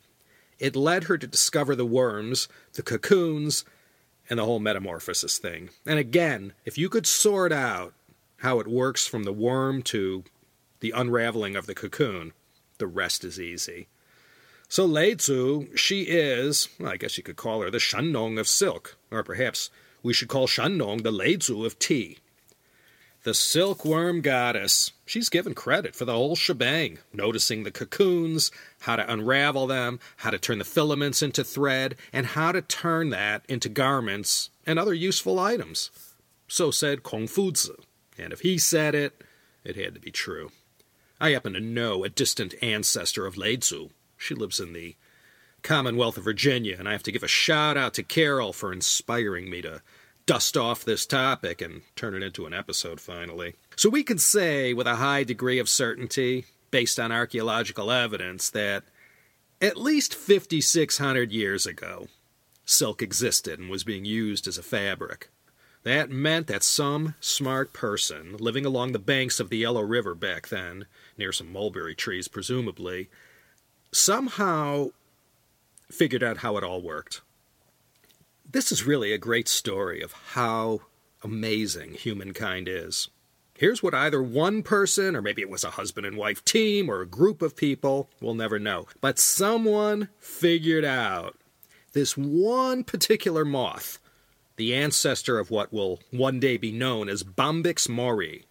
it 0.60 0.76
led 0.76 1.06
her 1.06 1.18
to 1.18 1.28
discover 1.28 1.76
the 1.76 1.86
worms, 1.86 2.48
the 2.74 2.84
cocoons, 2.84 3.66
and 4.30 4.40
the 4.40 4.46
whole 4.46 4.60
metamorphosis 4.60 5.38
thing. 5.38 5.70
And 5.86 5.98
again, 5.98 6.54
if 6.66 6.78
you 6.78 6.90
could 6.90 7.08
sort 7.08 7.52
out 7.52 7.94
how 8.38 8.60
it 8.60 8.68
works 8.68 9.08
from 9.08 9.24
the 9.24 9.34
worm 9.34 9.82
to 9.84 10.24
the 10.80 10.92
unraveling 10.92 11.56
of 11.56 11.66
the 11.66 11.76
cocoon, 11.76 12.34
the 12.78 12.88
rest 12.88 13.24
is 13.24 13.40
easy. 13.40 13.88
So 14.68 14.86
Lei 14.86 15.16
Tzu, 15.16 15.76
she 15.76 16.04
is, 16.04 16.70
well, 16.80 16.92
I 16.92 16.98
guess 16.98 17.18
you 17.18 17.24
could 17.24 17.36
call 17.38 17.62
her 17.62 17.72
the 17.72 17.80
Shennong 17.80 18.40
of 18.40 18.48
silk, 18.48 18.98
or 19.10 19.24
perhaps 19.24 19.72
we 20.04 20.14
should 20.14 20.28
call 20.28 20.48
Shennong 20.48 21.02
the 21.02 21.12
Lei 21.12 21.38
Tzu 21.38 21.66
of 21.66 21.80
tea. 21.80 22.20
The 23.30 23.36
silkworm 23.36 24.22
goddess. 24.22 24.92
She's 25.06 25.30
given 25.30 25.54
credit 25.54 25.96
for 25.96 26.04
the 26.04 26.14
whole 26.14 26.36
shebang, 26.36 26.98
noticing 27.14 27.62
the 27.62 27.70
cocoons, 27.70 28.50
how 28.80 28.96
to 28.96 29.14
unravel 29.14 29.68
them, 29.68 30.00
how 30.18 30.32
to 30.32 30.40
turn 30.40 30.58
the 30.58 30.66
filaments 30.66 31.22
into 31.22 31.44
thread, 31.44 31.96
and 32.12 32.26
how 32.26 32.52
to 32.52 32.64
turn 32.64 33.12
that 33.12 33.46
into 33.48 33.70
garments 33.70 34.50
and 34.66 34.80
other 34.80 34.96
useful 34.96 35.38
items. 35.40 35.92
So 36.48 36.72
said 36.72 37.04
Kung 37.04 37.28
Fu 37.28 37.52
Tzu, 37.52 37.76
and 38.18 38.34
if 38.34 38.40
he 38.40 38.58
said 38.58 38.96
it, 38.96 39.24
it 39.64 39.76
had 39.76 39.94
to 39.94 40.00
be 40.00 40.10
true. 40.10 40.52
I 41.22 41.30
happen 41.30 41.54
to 41.54 41.60
know 41.60 42.04
a 42.04 42.10
distant 42.10 42.56
ancestor 42.64 43.28
of 43.28 43.38
Lei 43.38 43.58
Tzu. 43.58 43.90
She 44.18 44.34
lives 44.34 44.60
in 44.60 44.74
the 44.74 44.96
Commonwealth 45.62 46.18
of 46.18 46.24
Virginia, 46.24 46.78
and 46.80 46.90
I 46.90 46.94
have 46.94 47.04
to 47.04 47.12
give 47.12 47.22
a 47.22 47.28
shout 47.28 47.78
out 47.78 47.94
to 47.94 48.02
Carole 48.02 48.54
for 48.54 48.74
inspiring 48.74 49.52
me 49.52 49.62
to 49.62 49.84
dust 50.30 50.56
off 50.56 50.86
this 50.86 51.08
topic 51.08 51.60
and 51.60 51.82
turn 51.96 52.14
it 52.14 52.22
into 52.22 52.46
an 52.46 52.54
episode 52.54 53.02
finally. 53.02 53.56
So 53.76 53.90
we 53.90 54.04
can 54.04 54.20
say 54.20 54.76
with 54.76 54.86
a 54.86 54.98
high 54.98 55.24
degree 55.24 55.58
of 55.58 55.68
certainty, 55.68 56.46
based 56.70 57.00
on 57.00 57.12
archaeological 57.12 57.90
evidence, 57.90 58.52
that 58.52 58.84
at 59.60 59.76
least 59.76 60.14
5,600 60.14 61.32
years 61.32 61.66
ago, 61.66 62.10
silk 62.64 63.02
existed 63.02 63.60
and 63.60 63.72
was 63.72 63.84
being 63.84 64.06
used 64.06 64.48
as 64.48 64.60
a 64.60 64.62
fabric. 64.62 65.30
That 65.82 66.12
meant 66.12 66.46
that 66.46 66.62
some 66.62 67.16
smart 67.20 67.74
person 67.74 68.38
living 68.38 68.68
along 68.68 68.92
the 68.92 69.00
banks 69.00 69.40
of 69.40 69.50
the 69.50 69.58
Yellow 69.58 69.82
River 69.82 70.14
back 70.14 70.50
then, 70.50 70.86
near 71.18 71.32
some 71.32 71.52
mulberry 71.52 71.96
trees 71.96 72.28
presumably, 72.28 73.10
somehow 73.92 74.90
figured 75.90 76.22
out 76.22 76.38
how 76.38 76.56
it 76.58 76.64
all 76.64 76.84
worked. 76.84 77.22
This 78.52 78.72
is 78.72 78.84
really 78.84 79.14
a 79.14 79.20
great 79.20 79.48
story 79.48 80.02
of 80.02 80.12
how 80.32 80.80
amazing 81.24 81.94
humankind 81.94 82.68
is. 82.68 83.10
Here's 83.54 83.84
what 83.84 83.94
either 83.94 84.24
one 84.24 84.64
person, 84.64 85.16
or 85.16 85.22
maybe 85.22 85.44
it 85.44 85.52
was 85.52 85.64
a 85.64 85.70
husband 85.70 86.08
and 86.08 86.18
wife 86.18 86.44
team, 86.44 86.90
or 86.90 87.02
a 87.02 87.06
group 87.06 87.44
of 87.44 87.56
people, 87.56 88.10
we'll 88.20 88.34
never 88.34 88.58
know, 88.58 88.88
but 89.02 89.20
someone 89.20 90.10
figured 90.18 90.84
out 90.84 91.38
this 91.94 92.18
one 92.18 92.84
particular 92.84 93.46
moth, 93.46 94.00
the 94.56 94.74
ancestor 94.74 95.38
of 95.38 95.52
what 95.52 95.72
will 95.72 96.00
one 96.10 96.40
day 96.40 96.58
be 96.58 96.72
known 96.72 97.08
as 97.08 97.22
Bombyx 97.22 97.88
mori, 97.88 98.46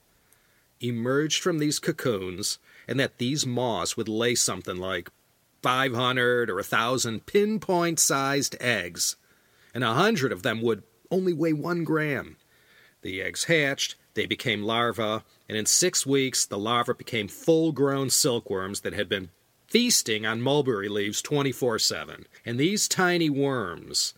emerged 0.81 1.43
from 1.43 1.59
these 1.59 1.81
cocoons, 1.81 2.61
and 2.87 3.01
that 3.01 3.19
these 3.19 3.45
moths 3.45 3.97
would 3.97 4.09
lay 4.09 4.37
something 4.37 4.77
like 4.77 5.11
500 5.61 6.51
or 6.51 6.55
1,000 6.55 7.27
pinpoint 7.27 7.99
sized 7.99 8.55
eggs 8.61 9.17
and 9.75 9.85
a 9.85 9.95
hundred 9.95 10.33
of 10.33 10.43
them 10.43 10.63
would 10.63 10.83
only 11.11 11.33
weigh 11.33 11.53
one 11.53 11.85
gram. 11.85 12.37
The 13.03 13.23
eggs 13.23 13.45
hatched, 13.45 13.95
they 14.15 14.27
became 14.27 14.63
larvae, 14.63 15.23
and 15.49 15.57
in 15.57 15.67
six 15.67 16.05
weeks 16.05 16.45
the 16.45 16.59
larvae 16.59 16.95
became 16.97 17.29
full 17.29 17.73
grown 17.73 18.11
silkworms 18.11 18.81
that 18.81 18.93
had 18.93 19.09
been 19.09 19.31
feasting 19.69 20.27
on 20.27 20.41
mulberry 20.41 20.89
leaves 20.89 21.23
24 21.23 21.79
7. 21.79 22.27
And 22.45 22.59
these 22.59 22.89
tiny 22.89 23.31
worms 23.31 24.15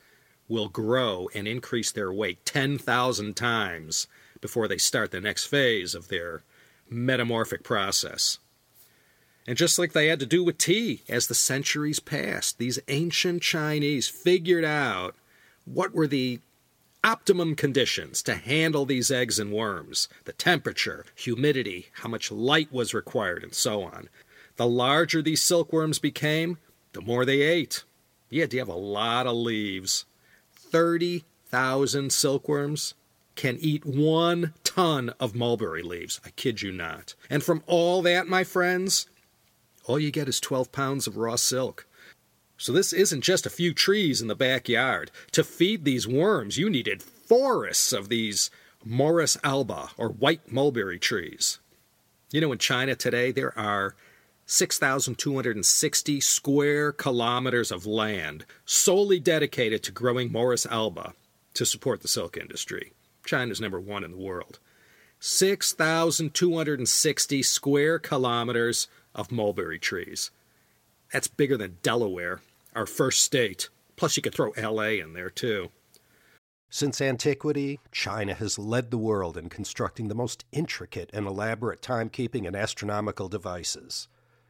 will 0.48 0.68
grow 0.68 1.28
and 1.34 1.46
increase 1.46 1.92
their 1.92 2.12
weight 2.12 2.44
10,000 2.44 3.36
times 3.36 4.06
before 4.40 4.66
they 4.66 4.78
start 4.78 5.10
the 5.10 5.20
next 5.20 5.46
phase 5.46 5.94
of 5.94 6.08
their 6.08 6.42
metamorphic 6.88 7.62
process. 7.62 8.38
And 9.46 9.56
just 9.56 9.78
like 9.78 9.92
they 9.92 10.08
had 10.08 10.20
to 10.20 10.26
do 10.26 10.44
with 10.44 10.58
tea, 10.58 11.02
as 11.08 11.26
the 11.26 11.34
centuries 11.34 12.00
passed, 12.00 12.58
these 12.58 12.78
ancient 12.88 13.42
Chinese 13.42 14.08
figured 14.08 14.64
out 14.64 15.14
what 15.72 15.94
were 15.94 16.06
the 16.06 16.40
optimum 17.02 17.54
conditions 17.54 18.22
to 18.22 18.35
handle 18.35 18.85
these 18.85 19.11
eggs 19.11 19.38
and 19.38 19.52
worms 19.52 20.09
the 20.24 20.33
temperature, 20.33 21.04
humidity, 21.14 21.87
how 21.94 22.09
much 22.09 22.30
light 22.30 22.72
was 22.72 22.92
required, 22.92 23.42
and 23.42 23.54
so 23.54 23.83
on. 23.83 24.09
The 24.56 24.66
larger 24.66 25.22
these 25.22 25.42
silkworms 25.42 25.98
became, 25.98 26.59
the 26.92 27.00
more 27.00 27.24
they 27.24 27.40
ate. 27.40 27.85
You 28.28 28.42
had 28.42 28.50
to 28.50 28.59
have 28.59 28.68
a 28.68 28.74
lot 28.74 29.26
of 29.26 29.35
leaves. 29.35 30.04
30,000 30.54 32.12
silkworms 32.12 32.94
can 33.35 33.56
eat 33.61 33.87
one 33.87 34.52
ton 34.64 35.11
of 35.18 35.35
mulberry 35.35 35.83
leaves. 35.83 36.20
I 36.24 36.30
kid 36.30 36.62
you 36.62 36.72
not. 36.72 37.14
And 37.30 37.42
from 37.42 37.62
all 37.66 38.02
that, 38.02 38.28
my 38.28 38.44
friends, 38.44 39.06
all 39.85 39.98
you 39.98 40.11
get 40.11 40.28
is 40.28 40.40
12 40.40 40.72
pounds 40.72 41.06
of 41.06 41.16
raw 41.16 41.37
silk. 41.37 41.87
So 42.61 42.73
this 42.73 42.92
isn't 42.92 43.23
just 43.23 43.46
a 43.46 43.51
few 43.51 43.73
trees 43.73 44.20
in 44.20 44.29
the 44.29 44.35
backyard. 44.35 45.11
To 45.33 45.42
feed 45.42 45.87
these 45.87 46.07
worms, 46.07 46.59
you 46.59 46.68
needed 46.68 47.03
forests 47.03 47.90
of 47.90 48.11
these 48.11 48.51
Morus 48.87 49.38
alba, 49.42 49.88
or 49.96 50.11
white 50.11 50.53
mulberry 50.53 50.99
trees. 50.99 51.59
You 52.31 52.42
know, 52.42 52.53
in 52.53 52.59
China 52.59 52.94
today, 52.94 53.33
there 53.33 53.59
are 53.59 53.94
6,260 54.44 56.20
square 56.20 56.92
kilometers 56.92 57.73
of 57.73 57.87
land 57.87 58.44
solely 58.66 59.18
dedicated 59.18 59.83
to 59.85 59.90
growing 59.90 60.29
Morus 60.29 60.70
alba 60.70 61.14
to 61.55 61.64
support 61.64 62.03
the 62.03 62.09
silk 62.09 62.37
industry. 62.37 62.92
China's 63.25 63.62
number 63.62 63.81
one 63.81 64.05
in 64.05 64.11
the 64.11 64.18
world. 64.18 64.59
6,260 65.18 67.42
square 67.42 67.99
kilometers 67.99 68.87
of 69.14 69.33
mulberry 69.33 69.79
trees. 69.79 70.31
That's 71.11 71.27
bigger 71.27 71.57
than 71.57 71.79
Delaware 71.83 72.42
our 72.74 72.87
first 72.87 73.22
state. 73.22 73.68
Plus, 73.96 74.16
you 74.16 74.22
could 74.22 74.35
throw 74.35 74.52
LA 74.56 75.00
in 75.00 75.12
there 75.12 75.30
too. 75.30 75.70
Since 76.72 77.00
antiquity, 77.00 77.80
China 77.90 78.33
has 78.33 78.56
led 78.56 78.90
the 78.90 78.98
world 78.98 79.37
in 79.37 79.48
constructing 79.48 80.06
the 80.06 80.14
most 80.14 80.44
intricate 80.52 81.11
and 81.12 81.26
elaborate 81.26 81.83
timekeeping 81.83 82.46
and 82.46 82.54
astronomical 82.54 83.28
devices. 83.28 84.06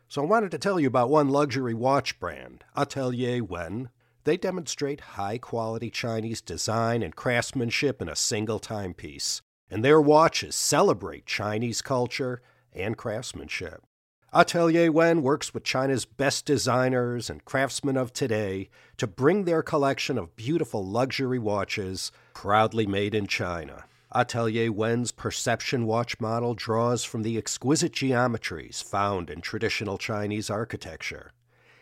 So 0.07 0.23
I 0.23 0.27
wanted 0.27 0.51
to 0.51 0.59
tell 0.59 0.79
you 0.79 0.87
about 0.87 1.09
one 1.09 1.31
luxury 1.31 1.73
watch 1.73 2.21
brand, 2.21 2.65
Atelier 2.77 3.43
Wen. 3.43 3.89
They 4.25 4.37
demonstrate 4.37 5.01
high 5.01 5.39
quality 5.39 5.89
Chinese 5.89 6.43
design 6.43 7.03
and 7.03 7.17
craftsmanship 7.17 8.03
in 8.03 8.09
a 8.09 8.17
single 8.17 8.59
timepiece, 8.59 9.41
and 9.71 9.83
their 9.83 10.01
watches 10.01 10.55
celebrate 10.55 11.25
Chinese 11.25 11.81
culture 11.81 12.43
and 12.75 12.99
craftsmanship. 12.99 13.83
Atelier 14.33 14.93
Wen 14.93 15.23
works 15.23 15.53
with 15.53 15.65
China's 15.65 16.05
best 16.05 16.45
designers 16.45 17.29
and 17.29 17.45
craftsmen 17.45 17.97
of 17.97 18.13
today 18.13 18.69
to 18.97 19.09
bring 19.09 19.43
their 19.43 19.61
collection 19.61 20.17
of 20.17 20.37
beautiful 20.37 20.87
luxury 20.87 21.41
watches 21.41 22.13
proudly 22.33 22.87
made 22.87 23.13
in 23.13 23.27
China. 23.27 23.87
Atelier 24.15 24.71
Wen's 24.71 25.11
perception 25.11 25.85
watch 25.85 26.21
model 26.21 26.55
draws 26.55 27.03
from 27.03 27.25
the 27.25 27.37
exquisite 27.37 27.93
geometries 27.93 28.85
found 28.85 29.31
in 29.31 29.41
traditional 29.41 29.99
Chinese 29.99 30.49
architecture. 30.49 31.33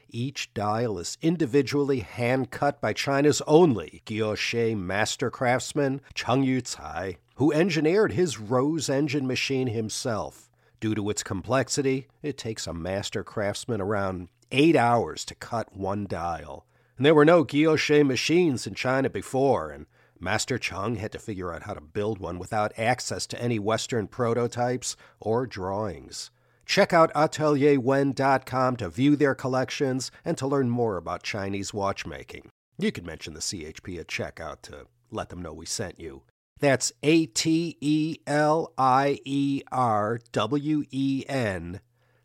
Each 0.09 0.51
dial 0.55 0.99
is 0.99 1.19
individually 1.21 2.01
hand 2.01 2.51
cut 2.51 2.81
by 2.81 2.95
China's 2.95 3.43
only 3.47 4.01
guilloche 4.07 4.75
master 4.75 5.31
craftsman, 5.31 6.01
Cheng 6.15 6.47
Yucai, 6.47 7.17
who 7.35 7.53
engineered 7.53 8.13
his 8.13 8.39
rose 8.39 8.89
engine 8.89 9.27
machine 9.27 9.67
himself 9.67 10.49
Due 10.81 10.95
to 10.95 11.11
its 11.11 11.23
complexity, 11.23 12.07
it 12.23 12.39
takes 12.39 12.67
a 12.67 12.73
master 12.73 13.25
craftsman 13.25 13.81
around 13.81 14.29
eight 14.53 14.77
hours 14.77 15.25
to 15.25 15.35
cut 15.35 15.77
one 15.77 16.07
dial. 16.07 16.67
And 16.97 17.05
there 17.05 17.15
were 17.15 17.25
no 17.25 17.45
guilloche 17.45 18.05
machines 18.07 18.67
in 18.67 18.75
China 18.75 19.11
before, 19.11 19.71
and 19.71 19.87
Master 20.21 20.59
Cheng 20.59 20.97
had 20.97 21.13
to 21.13 21.19
figure 21.19 21.53
out 21.53 21.65
how 21.65 21.75
to 21.75 21.81
build 21.81 22.19
one 22.19 22.39
without 22.39 22.73
access 22.79 23.27
to 23.29 23.41
any 23.41 23.59
Western 23.59 24.09
prototypes 24.09 24.97
or 25.21 25.47
drawings. 25.47 26.31
Check 26.67 26.93
out 26.93 27.13
atelierwen.com 27.15 28.77
to 28.77 28.89
view 28.89 29.17
their 29.17 29.35
collections 29.35 30.11
and 30.25 30.37
to 30.39 30.47
learn 30.47 30.71
more 30.71 30.97
about 30.97 31.23
Chinese 31.23 31.73
watchmaking. 31.73 32.51
You 32.79 32.93
can 32.93 33.07
mention 33.07 33.35
the 33.35 33.41
CHP 33.41 33.99
at 33.99 34.09
checkout 34.09 34.63
to 34.63 34.87
let 35.11 35.31
them 35.31 35.41
know 35.41 35.53
we 35.53 35.67
sent 35.67 35.99
you. 35.99 36.23
That's 36.61 36.93
A 37.03 37.27
T 37.27 37.77
E 37.81 38.19
L 38.27 38.73
I 38.77 39.21
E 39.25 39.63
R 39.71 40.19
W 40.33 40.85
E 40.91 41.25
N 41.29 41.81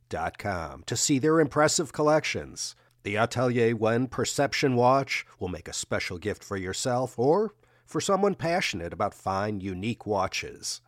dot 0.10 0.38
com 0.38 0.84
to 0.86 0.96
see 0.96 1.20
their 1.20 1.40
impressive 1.40 1.94
collections. 1.94 2.76
The 3.04 3.18
Atelier 3.18 3.76
Wen 3.76 4.08
Perception 4.08 4.76
Watch 4.76 5.26
will 5.40 5.50
make 5.50 5.68
a 5.68 5.74
special 5.74 6.18
gift 6.18 6.44
for 6.44 6.56
yourself 6.56 7.20
or 7.20 7.54
for 7.86 8.00
someone 8.00 8.34
passionate 8.34 8.94
about 8.94 9.14
fine, 9.14 9.60
unique 9.60 10.06
watches. 10.06 10.82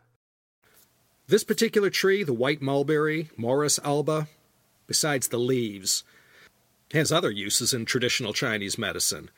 This 1.27 1.43
particular 1.43 1.89
tree, 1.89 2.23
the 2.23 2.33
white 2.33 2.61
mulberry, 2.61 3.29
Morus 3.37 3.79
alba, 3.83 4.27
besides 4.87 5.27
the 5.27 5.39
leaves, 5.39 6.03
has 6.93 7.11
other 7.11 7.31
uses 7.31 7.73
in 7.73 7.85
traditional 7.85 8.31
Chinese 8.31 8.77
medicine. 8.77 9.29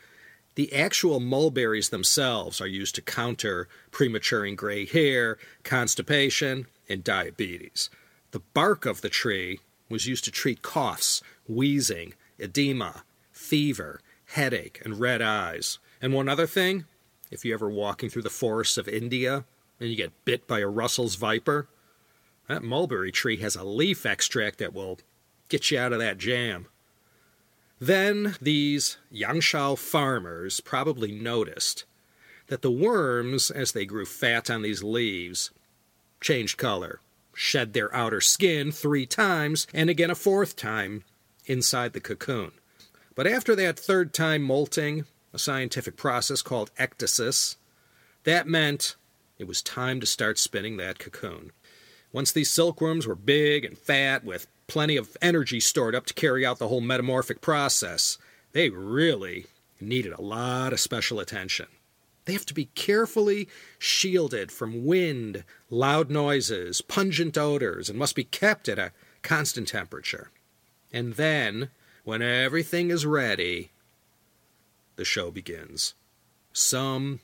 The 0.58 0.74
actual 0.74 1.20
mulberries 1.20 1.90
themselves 1.90 2.60
are 2.60 2.68
used 2.68 2.96
to 2.96 3.04
counter 3.04 3.70
prematuring 3.92 4.56
gray 4.56 4.88
hair, 4.88 5.38
constipation, 5.64 6.66
and 6.90 7.04
diabetes. 7.04 7.92
The 8.32 8.40
bark 8.40 8.88
of 8.88 9.02
the 9.02 9.10
tree 9.10 9.60
was 9.88 10.08
used 10.08 10.24
to 10.24 10.32
treat 10.32 10.64
coughs, 10.64 11.22
wheezing, 11.48 12.16
edema, 12.40 13.04
fever, 13.32 14.02
headache, 14.30 14.82
and 14.84 15.00
red 15.00 15.22
eyes. 15.22 15.78
And 16.02 16.12
one 16.12 16.28
other 16.28 16.48
thing 16.48 16.86
if 17.30 17.46
you're 17.46 17.54
ever 17.54 17.70
walking 17.70 18.10
through 18.10 18.24
the 18.24 18.32
forests 18.32 18.80
of 18.80 18.88
India 18.88 19.46
and 19.80 19.92
you 19.92 19.96
get 19.96 20.26
bit 20.26 20.48
by 20.48 20.62
a 20.62 20.68
Russell's 20.68 21.18
viper, 21.18 21.70
that 22.48 22.64
mulberry 22.64 23.12
tree 23.12 23.38
has 23.38 23.56
a 23.56 23.64
leaf 23.64 24.08
extract 24.08 24.58
that 24.58 24.74
will 24.74 24.98
get 25.50 25.70
you 25.70 25.78
out 25.78 25.94
of 25.94 26.00
that 26.00 26.18
jam. 26.18 26.66
Then 27.80 28.36
these 28.42 28.98
Yangshao 29.14 29.78
farmers 29.78 30.60
probably 30.60 31.12
noticed 31.12 31.86
that 32.48 32.62
the 32.62 32.72
worms, 32.72 33.52
as 33.52 33.72
they 33.72 33.86
grew 33.86 34.06
fat 34.06 34.50
on 34.50 34.62
these 34.62 34.84
leaves, 34.84 35.52
changed 36.20 36.58
color, 36.58 37.02
shed 37.34 37.74
their 37.74 37.94
outer 37.94 38.22
skin 38.22 38.72
three 38.72 39.06
times, 39.06 39.68
and 39.74 39.90
again 39.90 40.10
a 40.10 40.16
fourth 40.16 40.56
time 40.56 41.04
inside 41.46 41.94
the 41.94 42.00
cocoon. 42.00 42.52
But 43.16 43.28
after 43.28 43.56
that 43.56 43.80
third 43.80 44.14
time 44.14 44.42
molting, 44.42 45.06
a 45.34 45.40
scientific 45.40 45.98
process 45.98 46.42
called 46.42 46.72
ecdysis, 46.80 47.58
that 48.24 48.48
meant 48.48 48.96
it 49.38 49.48
was 49.48 49.62
time 49.62 50.00
to 50.00 50.06
start 50.06 50.40
spinning 50.40 50.78
that 50.78 51.00
cocoon. 51.00 51.52
Once 52.12 52.32
these 52.32 52.50
silkworms 52.50 53.06
were 53.06 53.16
big 53.16 53.64
and 53.64 53.78
fat 53.78 54.24
with 54.24 54.48
plenty 54.68 54.98
of 54.98 55.18
energy 55.22 55.60
stored 55.60 55.96
up 55.96 56.06
to 56.06 56.14
carry 56.14 56.46
out 56.46 56.60
the 56.60 56.68
whole 56.68 56.82
metamorphic 56.82 57.42
process, 57.42 58.18
they 58.52 58.70
really 58.70 59.46
needed 59.80 60.14
a 60.14 60.22
lot 60.22 60.74
of 60.74 60.80
special 60.80 61.20
attention. 61.20 61.68
They 62.26 62.34
have 62.34 62.46
to 62.48 62.54
be 62.54 62.66
carefully 62.76 63.48
shielded 63.80 64.52
from 64.52 64.86
wind, 64.86 65.46
loud 65.70 66.10
noises, 66.10 66.82
pungent 66.82 67.38
odors, 67.38 67.90
and 67.90 67.98
must 67.98 68.16
be 68.16 68.26
kept 68.26 68.68
at 68.68 68.78
a 68.78 68.92
constant 69.22 69.70
temperature. 69.70 70.30
And 70.92 71.14
then, 71.14 71.70
when 72.04 72.22
everything 72.22 72.90
is 72.90 73.06
ready, 73.06 73.72
the 74.98 75.06
show 75.06 75.32
begins. 75.32 75.94
Some 76.52 77.22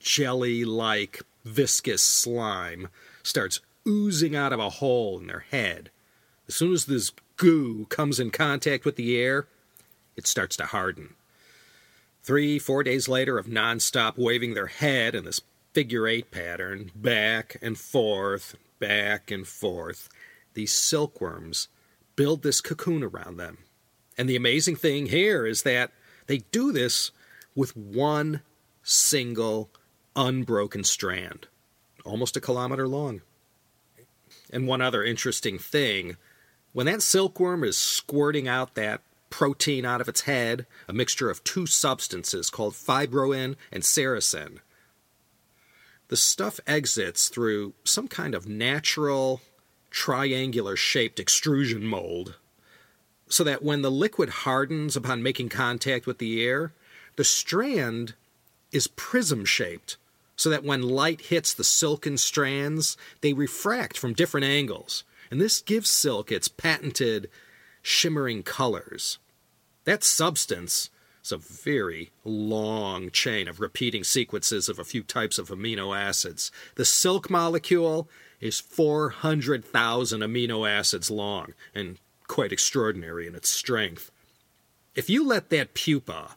jelly 0.00 0.64
like 0.64 1.22
viscous 1.44 2.02
slime 2.02 2.88
starts 3.22 3.60
oozing 3.86 4.34
out 4.34 4.52
of 4.52 4.58
a 4.58 4.70
hole 4.70 5.18
in 5.20 5.28
their 5.28 5.44
head. 5.50 5.90
As 6.48 6.54
soon 6.54 6.72
as 6.72 6.86
this 6.86 7.12
goo 7.36 7.86
comes 7.86 8.20
in 8.20 8.30
contact 8.30 8.84
with 8.84 8.96
the 8.96 9.16
air, 9.16 9.46
it 10.16 10.26
starts 10.26 10.56
to 10.56 10.66
harden. 10.66 11.14
Three, 12.22 12.58
four 12.58 12.82
days 12.82 13.08
later 13.08 13.38
of 13.38 13.46
nonstop 13.46 14.16
waving 14.16 14.54
their 14.54 14.66
head 14.66 15.14
in 15.14 15.24
this 15.24 15.40
figure 15.72 16.06
eight 16.06 16.30
pattern, 16.30 16.90
back 16.94 17.56
and 17.62 17.78
forth, 17.78 18.54
back 18.78 19.30
and 19.30 19.46
forth, 19.46 20.08
these 20.54 20.72
silkworms 20.72 21.68
build 22.14 22.42
this 22.42 22.60
cocoon 22.60 23.02
around 23.02 23.38
them. 23.38 23.58
And 24.18 24.28
the 24.28 24.36
amazing 24.36 24.76
thing 24.76 25.06
here 25.06 25.46
is 25.46 25.62
that 25.62 25.92
they 26.26 26.38
do 26.38 26.72
this 26.72 27.10
with 27.54 27.76
one 27.76 28.42
single 28.82 29.70
unbroken 30.14 30.84
strand, 30.84 31.46
almost 32.04 32.36
a 32.36 32.40
kilometer 32.40 32.86
long. 32.86 33.22
And 34.50 34.66
one 34.66 34.82
other 34.82 35.02
interesting 35.02 35.58
thing 35.58 36.16
when 36.72 36.86
that 36.86 37.02
silkworm 37.02 37.64
is 37.64 37.76
squirting 37.76 38.48
out 38.48 38.74
that 38.74 39.02
protein 39.30 39.84
out 39.84 40.00
of 40.00 40.08
its 40.08 40.22
head, 40.22 40.66
a 40.88 40.92
mixture 40.92 41.30
of 41.30 41.42
two 41.44 41.66
substances 41.66 42.50
called 42.50 42.74
fibroin 42.74 43.56
and 43.70 43.82
sericin, 43.82 44.58
the 46.08 46.16
stuff 46.16 46.60
exits 46.66 47.28
through 47.28 47.72
some 47.84 48.08
kind 48.08 48.34
of 48.34 48.46
natural 48.46 49.40
triangular 49.90 50.76
shaped 50.76 51.18
extrusion 51.18 51.84
mold 51.84 52.36
so 53.28 53.42
that 53.44 53.62
when 53.62 53.80
the 53.80 53.90
liquid 53.90 54.28
hardens 54.28 54.94
upon 54.94 55.22
making 55.22 55.48
contact 55.48 56.06
with 56.06 56.18
the 56.18 56.44
air, 56.44 56.72
the 57.16 57.24
strand 57.24 58.14
is 58.72 58.86
prism 58.88 59.44
shaped 59.44 59.96
so 60.36 60.50
that 60.50 60.64
when 60.64 60.82
light 60.82 61.22
hits 61.22 61.54
the 61.54 61.64
silken 61.64 62.18
strands, 62.18 62.96
they 63.20 63.32
refract 63.32 63.96
from 63.96 64.12
different 64.12 64.44
angles. 64.44 65.04
And 65.32 65.40
this 65.40 65.62
gives 65.62 65.90
silk 65.90 66.30
its 66.30 66.46
patented 66.46 67.30
shimmering 67.80 68.42
colors. 68.42 69.16
That 69.84 70.04
substance 70.04 70.90
is 71.24 71.32
a 71.32 71.38
very 71.38 72.10
long 72.22 73.10
chain 73.10 73.48
of 73.48 73.58
repeating 73.58 74.04
sequences 74.04 74.68
of 74.68 74.78
a 74.78 74.84
few 74.84 75.02
types 75.02 75.38
of 75.38 75.48
amino 75.48 75.98
acids. 75.98 76.52
The 76.74 76.84
silk 76.84 77.30
molecule 77.30 78.10
is 78.42 78.60
400,000 78.60 80.20
amino 80.20 80.68
acids 80.68 81.10
long 81.10 81.54
and 81.74 81.96
quite 82.28 82.52
extraordinary 82.52 83.26
in 83.26 83.34
its 83.34 83.48
strength. 83.48 84.10
If 84.94 85.08
you 85.08 85.26
let 85.26 85.48
that 85.48 85.72
pupa 85.72 86.36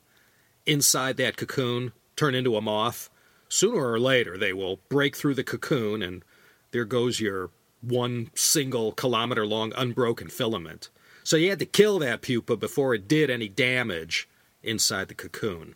inside 0.65 1.17
that 1.17 1.35
cocoon 1.35 1.91
turn 2.15 2.33
into 2.33 2.55
a 2.55 2.61
moth, 2.61 3.09
sooner 3.49 3.91
or 3.91 3.99
later 3.99 4.37
they 4.37 4.53
will 4.53 4.79
break 4.87 5.17
through 5.17 5.33
the 5.33 5.43
cocoon 5.43 6.01
and 6.01 6.23
there 6.71 6.85
goes 6.85 7.19
your 7.19 7.49
one 7.85 8.31
single 8.35 8.91
kilometer 8.91 9.45
long 9.45 9.73
unbroken 9.75 10.27
filament. 10.27 10.89
So 11.23 11.37
you 11.37 11.49
had 11.49 11.59
to 11.59 11.65
kill 11.65 11.99
that 11.99 12.21
pupa 12.21 12.55
before 12.55 12.93
it 12.93 13.07
did 13.07 13.29
any 13.29 13.47
damage 13.47 14.27
inside 14.61 15.07
the 15.07 15.15
cocoon. 15.15 15.75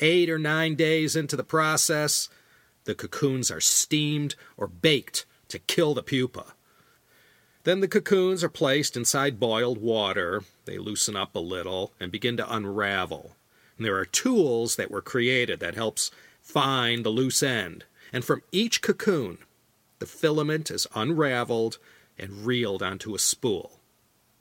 Eight 0.00 0.30
or 0.30 0.38
nine 0.38 0.74
days 0.74 1.16
into 1.16 1.36
the 1.36 1.44
process, 1.44 2.28
the 2.84 2.94
cocoons 2.94 3.50
are 3.50 3.60
steamed 3.60 4.34
or 4.56 4.66
baked 4.66 5.26
to 5.48 5.58
kill 5.58 5.94
the 5.94 6.02
pupa. 6.02 6.54
Then 7.64 7.80
the 7.80 7.88
cocoons 7.88 8.42
are 8.42 8.48
placed 8.48 8.96
inside 8.96 9.38
boiled 9.38 9.78
water. 9.78 10.42
They 10.64 10.78
loosen 10.78 11.14
up 11.14 11.34
a 11.34 11.40
little 11.40 11.92
and 12.00 12.10
begin 12.10 12.38
to 12.38 12.54
unravel. 12.54 13.36
And 13.76 13.84
there 13.84 13.96
are 13.96 14.06
tools 14.06 14.76
that 14.76 14.90
were 14.90 15.02
created 15.02 15.60
that 15.60 15.74
helps 15.74 16.10
find 16.40 17.04
the 17.04 17.10
loose 17.10 17.42
end. 17.42 17.84
And 18.12 18.24
from 18.24 18.42
each 18.50 18.80
cocoon, 18.80 19.38
the 20.00 20.06
filament 20.06 20.70
is 20.70 20.88
unraveled 20.94 21.78
and 22.18 22.44
reeled 22.44 22.82
onto 22.82 23.14
a 23.14 23.18
spool. 23.18 23.78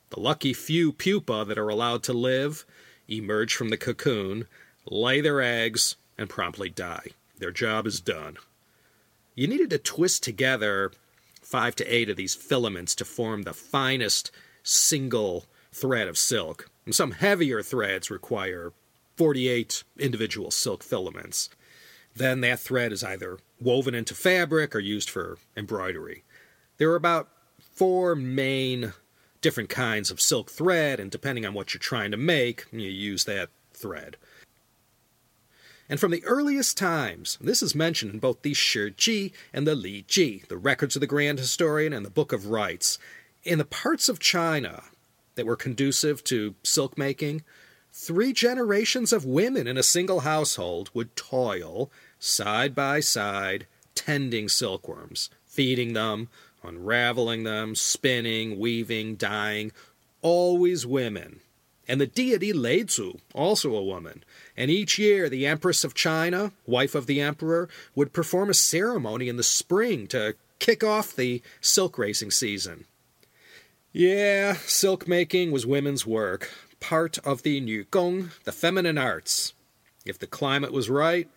The 0.10 0.20
lucky 0.20 0.54
few 0.54 0.92
pupa 0.92 1.46
that 1.48 1.58
are 1.58 1.70
allowed 1.70 2.02
to 2.04 2.14
live 2.14 2.66
emerge 3.08 3.54
from 3.54 3.70
the 3.70 3.78
cocoon, 3.78 4.48
lay 4.90 5.22
their 5.22 5.42
eggs, 5.42 5.96
and 6.18 6.30
promptly 6.30 6.70
die. 6.70 7.08
Their 7.38 7.52
job 7.52 7.86
is 7.86 8.02
done. 8.02 8.38
You 9.36 9.48
needed 9.48 9.70
to 9.70 9.78
twist 9.78 10.24
together 10.24 10.92
five 11.42 11.76
to 11.76 11.86
eight 11.86 12.10
of 12.10 12.18
these 12.18 12.36
filaments 12.36 12.96
to 12.96 13.06
form 13.06 13.44
the 13.44 13.54
finest 13.54 14.32
single 14.64 15.46
thread 15.72 16.08
of 16.08 16.18
silk. 16.18 16.70
And 16.86 16.94
some 16.94 17.12
heavier 17.12 17.62
threads 17.62 18.12
require 18.12 18.74
48 19.16 19.84
individual 19.98 20.52
silk 20.52 20.84
filaments. 20.84 21.50
Then 22.20 22.42
that 22.42 22.60
thread 22.60 22.92
is 22.92 23.02
either 23.02 23.40
woven 23.62 23.96
into 23.96 24.14
fabric 24.14 24.76
or 24.76 24.80
used 24.80 25.10
for 25.10 25.38
embroidery. 25.56 26.26
There 26.78 26.92
are 26.92 26.98
about 26.98 27.30
four 27.60 28.14
main 28.14 28.92
different 29.40 29.70
kinds 29.70 30.12
of 30.12 30.20
silk 30.20 30.52
thread, 30.52 31.00
and 31.00 31.10
depending 31.10 31.46
on 31.46 31.54
what 31.54 31.74
you're 31.74 31.80
trying 31.80 32.12
to 32.12 32.18
make, 32.18 32.66
you 32.74 32.90
use 32.90 33.24
that 33.24 33.48
thread. 33.74 34.18
And 35.88 35.98
from 35.98 36.12
the 36.12 36.24
earliest 36.26 36.78
times, 36.78 37.38
this 37.40 37.64
is 37.64 37.74
mentioned 37.74 38.14
in 38.14 38.20
both 38.20 38.42
the 38.42 38.54
Shi 38.54 38.92
Ji 38.98 39.32
and 39.54 39.66
the 39.66 39.74
Li 39.74 40.04
Ji, 40.06 40.44
the 40.50 40.58
records 40.58 40.98
of 40.98 41.00
the 41.00 41.08
Grand 41.08 41.40
Historian 41.40 41.94
and 41.94 42.06
the 42.06 42.10
Book 42.10 42.34
of 42.34 42.48
Rites, 42.48 43.00
in 43.46 43.60
the 43.60 43.66
parts 43.66 44.10
of 44.10 44.20
China 44.20 44.84
that 45.36 45.46
were 45.46 45.56
conducive 45.56 46.22
to 46.26 46.56
silk 46.64 46.98
making, 46.98 47.44
three 47.92 48.34
generations 48.34 49.12
of 49.12 49.26
women 49.26 49.68
in 49.68 49.78
a 49.78 49.84
single 49.84 50.22
household 50.22 50.90
would 50.94 51.16
toil 51.16 51.90
side 52.20 52.76
by 52.76 53.00
side, 53.00 53.66
tending 53.96 54.50
silkworms, 54.50 55.30
feeding 55.46 55.94
them, 55.94 56.30
unraveling 56.64 57.44
them, 57.44 57.76
spinning, 57.76 58.60
weaving, 58.60 59.16
dyeing, 59.16 59.72
always 60.22 60.86
women. 60.86 61.40
And 61.88 62.00
the 62.00 62.08
deity 62.08 62.54
Leizu, 62.54 63.20
also 63.34 63.74
a 63.74 63.84
woman, 63.84 64.24
and 64.56 64.70
each 64.70 65.00
year, 65.00 65.28
the 65.28 65.48
Empress 65.48 65.84
of 65.84 65.96
China, 65.96 66.52
wife 66.68 66.94
of 66.94 67.08
the 67.08 67.20
emperor, 67.20 67.68
would 67.96 68.14
perform 68.14 68.50
a 68.50 68.54
ceremony 68.54 69.28
in 69.28 69.38
the 69.38 69.44
spring 69.44 70.06
to 70.08 70.36
kick 70.60 70.84
off 70.84 71.16
the 71.16 71.42
silk 71.62 71.98
racing 71.98 72.30
season. 72.30 72.86
Yeah, 73.92 74.54
silk 74.66 75.08
making 75.08 75.52
was 75.52 75.66
women's 75.66 76.06
work, 76.06 76.52
part 76.80 77.18
of 77.20 77.44
the 77.44 77.62
Nugong, 77.62 78.32
the 78.44 78.52
feminine 78.52 78.98
arts. 78.98 79.54
If 80.06 80.20
the 80.20 80.28
climate 80.28 80.72
was 80.72 80.90
right, 80.90 81.30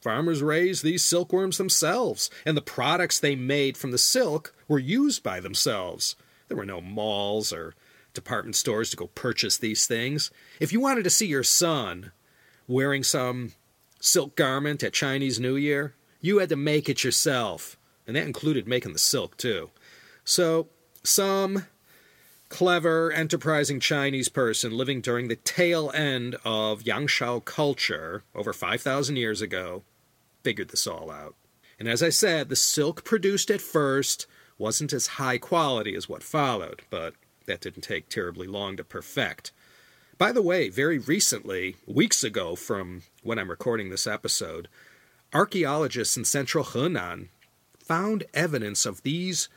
farmers 0.00 0.42
raised 0.42 0.82
these 0.82 1.04
silkworms 1.04 1.58
themselves, 1.58 2.30
and 2.44 2.56
the 2.56 2.62
products 2.62 3.18
they 3.18 3.36
made 3.36 3.76
from 3.76 3.90
the 3.90 3.98
silk 3.98 4.54
were 4.68 4.78
used 4.78 5.22
by 5.22 5.40
themselves. 5.40 6.16
There 6.48 6.56
were 6.56 6.66
no 6.66 6.80
malls 6.80 7.52
or 7.52 7.74
department 8.14 8.56
stores 8.56 8.90
to 8.90 8.96
go 8.96 9.06
purchase 9.08 9.56
these 9.56 9.86
things. 9.86 10.30
If 10.58 10.72
you 10.72 10.80
wanted 10.80 11.04
to 11.04 11.10
see 11.10 11.26
your 11.26 11.44
son 11.44 12.12
wearing 12.66 13.02
some 13.02 13.52
silk 14.00 14.36
garment 14.36 14.82
at 14.82 14.92
Chinese 14.92 15.38
New 15.38 15.56
Year, 15.56 15.94
you 16.20 16.38
had 16.38 16.48
to 16.48 16.56
make 16.56 16.88
it 16.88 17.04
yourself, 17.04 17.76
and 18.06 18.16
that 18.16 18.26
included 18.26 18.66
making 18.66 18.92
the 18.92 18.98
silk 18.98 19.36
too. 19.36 19.70
So, 20.24 20.68
some 21.02 21.66
clever, 22.50 23.10
enterprising 23.12 23.80
Chinese 23.80 24.28
person 24.28 24.76
living 24.76 25.00
during 25.00 25.28
the 25.28 25.36
tail 25.36 25.90
end 25.94 26.36
of 26.44 26.82
Yangshao 26.82 27.42
culture 27.46 28.22
over 28.34 28.52
5,000 28.52 29.16
years 29.16 29.40
ago 29.40 29.82
figured 30.42 30.68
this 30.68 30.86
all 30.86 31.10
out. 31.10 31.34
And 31.78 31.88
as 31.88 32.02
I 32.02 32.10
said, 32.10 32.50
the 32.50 32.56
silk 32.56 33.04
produced 33.04 33.50
at 33.50 33.62
first 33.62 34.26
wasn't 34.58 34.92
as 34.92 35.06
high 35.06 35.38
quality 35.38 35.94
as 35.94 36.08
what 36.08 36.22
followed, 36.22 36.82
but 36.90 37.14
that 37.46 37.62
didn't 37.62 37.82
take 37.82 38.08
terribly 38.10 38.46
long 38.46 38.76
to 38.76 38.84
perfect. 38.84 39.52
By 40.18 40.32
the 40.32 40.42
way, 40.42 40.68
very 40.68 40.98
recently, 40.98 41.76
weeks 41.86 42.22
ago 42.22 42.54
from 42.54 43.02
when 43.22 43.38
I'm 43.38 43.48
recording 43.48 43.88
this 43.88 44.06
episode, 44.06 44.68
archaeologists 45.32 46.18
in 46.18 46.26
central 46.26 46.64
Henan 46.64 47.28
found 47.78 48.24
evidence 48.34 48.84
of 48.84 49.02
these 49.02 49.48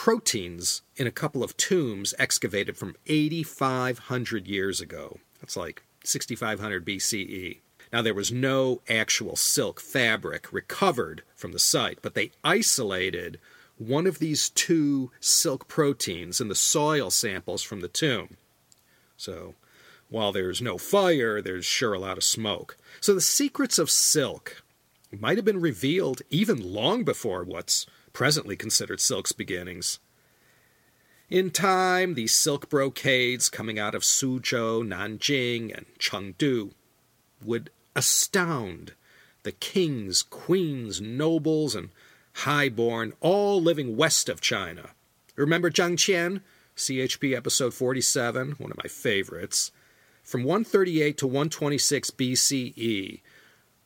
proteins 0.00 0.80
in 0.96 1.06
a 1.06 1.10
couple 1.10 1.44
of 1.44 1.58
tombs 1.58 2.14
excavated 2.18 2.74
from 2.74 2.96
8,500 3.06 4.48
years 4.48 4.80
ago. 4.80 5.18
That's 5.42 5.58
like 5.58 5.82
6,500 6.04 6.86
BCE. 6.86 7.58
Now, 7.92 8.00
there 8.00 8.14
was 8.14 8.32
no 8.32 8.80
actual 8.88 9.36
silk 9.36 9.78
fabric 9.78 10.50
recovered 10.54 11.22
from 11.36 11.52
the 11.52 11.58
site, 11.58 11.98
but 12.00 12.14
they 12.14 12.30
isolated 12.42 13.38
one 13.76 14.06
of 14.06 14.20
these 14.20 14.48
two 14.48 15.10
silk 15.20 15.68
proteins 15.68 16.40
in 16.40 16.48
the 16.48 16.54
soil 16.54 17.10
samples 17.10 17.62
from 17.62 17.82
the 17.82 17.88
tomb. 17.88 18.38
So, 19.18 19.54
while 20.08 20.32
there's 20.32 20.62
no 20.62 20.78
fire, 20.78 21.42
there's 21.42 21.66
sure 21.66 21.92
a 21.92 21.98
lot 21.98 22.16
of 22.16 22.24
smoke. 22.24 22.78
So, 23.02 23.12
the 23.12 23.20
secrets 23.20 23.78
of 23.78 23.90
silk 23.90 24.62
might 25.12 25.36
have 25.36 25.44
been 25.44 25.60
revealed 25.60 26.22
even 26.30 26.72
long 26.72 27.04
before 27.04 27.44
what's 27.44 27.84
presently 28.12 28.56
considered 28.56 29.00
silk's 29.00 29.32
beginnings. 29.32 29.98
In 31.28 31.50
time, 31.50 32.14
these 32.14 32.34
silk 32.34 32.68
brocades 32.68 33.48
coming 33.48 33.78
out 33.78 33.94
of 33.94 34.02
Suzhou, 34.02 34.84
Nanjing, 34.84 35.72
and 35.76 35.86
Chengdu 35.98 36.72
would 37.44 37.70
astound 37.94 38.94
the 39.42 39.52
kings, 39.52 40.22
queens, 40.22 41.00
nobles, 41.00 41.74
and 41.74 41.90
highborn, 42.32 43.12
all 43.20 43.62
living 43.62 43.96
west 43.96 44.28
of 44.28 44.40
China. 44.40 44.90
Remember 45.36 45.70
Zhang 45.70 45.94
Qian? 45.94 46.42
CHP 46.76 47.36
episode 47.36 47.74
47, 47.74 48.52
one 48.52 48.70
of 48.70 48.76
my 48.76 48.88
favorites. 48.88 49.70
From 50.22 50.44
138 50.44 51.16
to 51.18 51.26
126 51.26 52.10
BCE, 52.10 53.20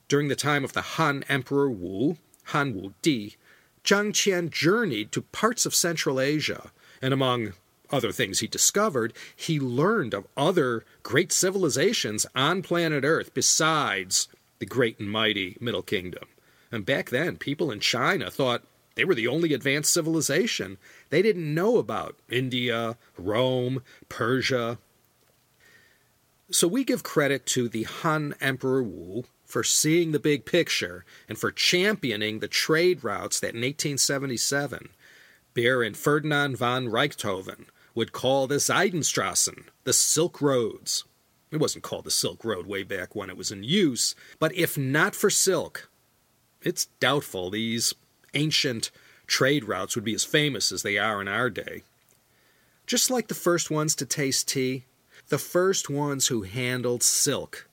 during 0.09 0.29
the 0.29 0.37
time 0.37 0.65
of 0.65 0.73
the 0.73 0.83
Han 0.83 1.25
Emperor 1.29 1.71
Wu, 1.71 2.19
Han 2.47 2.75
Wu 2.75 2.95
Di, 3.03 3.37
Zhang 3.85 4.13
Qian 4.13 4.51
journeyed 4.51 5.13
to 5.13 5.23
parts 5.23 5.67
of 5.67 5.75
Central 5.75 6.19
Asia, 6.19 6.73
and 7.03 7.13
among 7.13 7.53
other 7.91 8.13
things 8.13 8.41
he 8.41 8.47
discovered, 8.47 9.13
he 9.37 9.61
learned 9.61 10.15
of 10.15 10.27
other 10.37 10.85
great 11.03 11.33
civilizations 11.33 12.27
on 12.35 12.63
planet 12.63 13.05
Earth 13.05 13.35
besides 13.35 14.29
the 14.59 14.67
great 14.67 14.99
and 14.99 15.11
mighty 15.11 15.59
Middle 15.61 15.83
Kingdom. 15.83 16.25
And 16.73 16.87
back 16.87 17.11
then, 17.11 17.37
people 17.37 17.71
in 17.71 17.81
China 17.81 18.31
thought 18.31 18.65
they 18.95 19.05
were 19.05 19.15
the 19.15 19.29
only 19.29 19.53
advanced 19.53 19.93
civilization. 19.93 20.79
They 21.11 21.21
didn't 21.21 21.55
know 21.55 21.77
about 21.77 22.17
India, 22.31 22.97
Rome, 23.19 23.83
Persia. 24.09 24.79
So 26.51 26.67
we 26.67 26.85
give 26.85 27.03
credit 27.03 27.45
to 27.47 27.69
the 27.69 27.83
Han 27.83 28.35
Emperor 28.41 28.83
Wu 28.83 29.25
for 29.45 29.63
seeing 29.63 30.13
the 30.13 30.19
big 30.19 30.45
picture 30.45 31.05
and 31.29 31.39
for 31.39 31.51
championing 31.51 32.39
the 32.39 32.49
trade 32.49 33.05
routes 33.05 33.41
that 33.41 33.55
in 33.55 33.61
1877 33.61 34.89
Baron 35.55 35.95
Ferdinand 35.95 36.57
von 36.57 36.87
Richthofen 36.87 37.67
would 37.95 38.13
call 38.13 38.47
the 38.47 38.57
Seidenstrassen, 38.57 39.67
the 39.85 39.93
Silk 39.93 40.41
Roads. 40.41 41.05
It 41.53 41.59
wasn't 41.59 41.85
called 41.85 42.05
the 42.05 42.11
Silk 42.11 42.45
Road 42.45 42.67
way 42.67 42.83
back 42.83 43.15
when 43.15 43.31
it 43.31 43.37
was 43.37 43.53
in 43.53 43.63
use, 43.63 44.17
but 44.41 44.53
if 44.55 44.77
not 44.77 45.15
for 45.15 45.31
silk, 45.31 45.89
it's 46.61 46.87
doubtful 46.99 47.51
these 47.51 47.95
ancient 48.35 48.91
trade 49.29 49.65
routes 49.65 49.95
would 49.95 50.05
be 50.05 50.15
as 50.15 50.25
famous 50.25 50.73
as 50.73 50.83
they 50.83 50.99
are 50.99 51.21
in 51.21 51.29
our 51.29 51.51
day. 51.51 51.83
Just 52.87 53.11
like 53.11 53.29
the 53.29 53.35
first 53.35 53.71
ones 53.71 53.95
to 53.95 54.05
taste 54.05 54.49
tea, 54.49 54.85
the 55.29 55.39
first 55.39 55.89
ones 55.89 56.27
who 56.27 56.43
handled 56.43 57.03
silk 57.03 57.69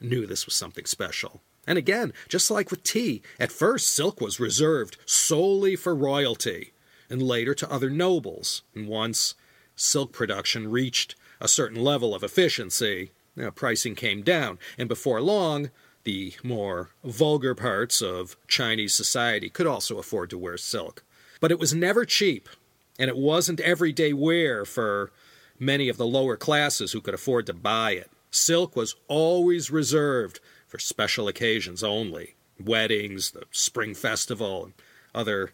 knew 0.00 0.26
this 0.26 0.46
was 0.46 0.54
something 0.54 0.86
special. 0.86 1.40
And 1.66 1.78
again, 1.78 2.12
just 2.28 2.50
like 2.50 2.70
with 2.70 2.82
tea, 2.82 3.22
at 3.38 3.52
first 3.52 3.92
silk 3.92 4.20
was 4.20 4.40
reserved 4.40 4.96
solely 5.04 5.76
for 5.76 5.94
royalty, 5.94 6.72
and 7.08 7.22
later 7.22 7.54
to 7.54 7.70
other 7.70 7.90
nobles. 7.90 8.62
And 8.74 8.88
once 8.88 9.34
silk 9.76 10.12
production 10.12 10.70
reached 10.70 11.14
a 11.40 11.48
certain 11.48 11.82
level 11.82 12.14
of 12.14 12.22
efficiency, 12.22 13.10
you 13.36 13.44
know, 13.44 13.50
pricing 13.50 13.94
came 13.94 14.22
down, 14.22 14.58
and 14.78 14.88
before 14.88 15.20
long, 15.20 15.70
the 16.04 16.34
more 16.42 16.90
vulgar 17.04 17.54
parts 17.54 18.00
of 18.00 18.36
Chinese 18.48 18.94
society 18.94 19.50
could 19.50 19.66
also 19.66 19.98
afford 19.98 20.30
to 20.30 20.38
wear 20.38 20.56
silk. 20.56 21.04
But 21.40 21.50
it 21.50 21.58
was 21.58 21.74
never 21.74 22.04
cheap, 22.04 22.48
and 22.98 23.08
it 23.08 23.16
wasn't 23.16 23.60
everyday 23.60 24.12
wear 24.12 24.64
for 24.64 25.12
many 25.58 25.88
of 25.88 25.96
the 25.96 26.06
lower 26.06 26.36
classes 26.36 26.92
who 26.92 27.00
could 27.00 27.14
afford 27.14 27.46
to 27.46 27.54
buy 27.54 27.92
it. 27.92 28.10
Silk 28.30 28.76
was 28.76 28.94
always 29.08 29.70
reserved 29.70 30.40
for 30.66 30.78
special 30.78 31.28
occasions 31.28 31.82
only 31.82 32.36
weddings, 32.58 33.30
the 33.32 33.44
spring 33.50 33.94
festival, 33.94 34.64
and 34.64 34.74
other 35.14 35.52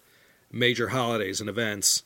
major 0.51 0.89
holidays 0.89 1.41
and 1.41 1.49
events. 1.49 2.03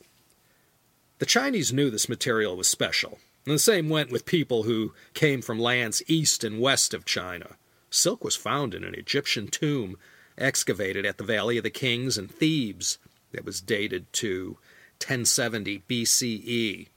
The 1.19 1.27
Chinese 1.27 1.73
knew 1.73 1.91
this 1.91 2.09
material 2.09 2.57
was 2.57 2.69
special, 2.69 3.19
and 3.45 3.55
the 3.55 3.59
same 3.59 3.89
went 3.89 4.11
with 4.11 4.27
people 4.27 4.65
who 4.65 4.95
came 5.15 5.43
from 5.43 5.59
lands 5.59 6.03
east 6.07 6.45
and 6.45 6.61
west 6.61 6.95
of 6.95 7.05
China. 7.05 7.57
Silk 7.91 8.23
was 8.23 8.37
found 8.37 8.75
in 8.75 8.85
an 8.85 8.95
Egyptian 8.95 9.49
tomb 9.49 9.97
excavated 10.39 11.05
at 11.05 11.19
the 11.19 11.25
Valley 11.25 11.59
of 11.59 11.65
the 11.65 11.71
Kings 11.71 12.17
in 12.17 12.29
Thebes 12.29 12.99
that 13.33 13.45
was 13.45 13.61
dated 13.61 14.13
to 14.15 14.59
1070 14.99 15.83
BCE. 15.89 16.89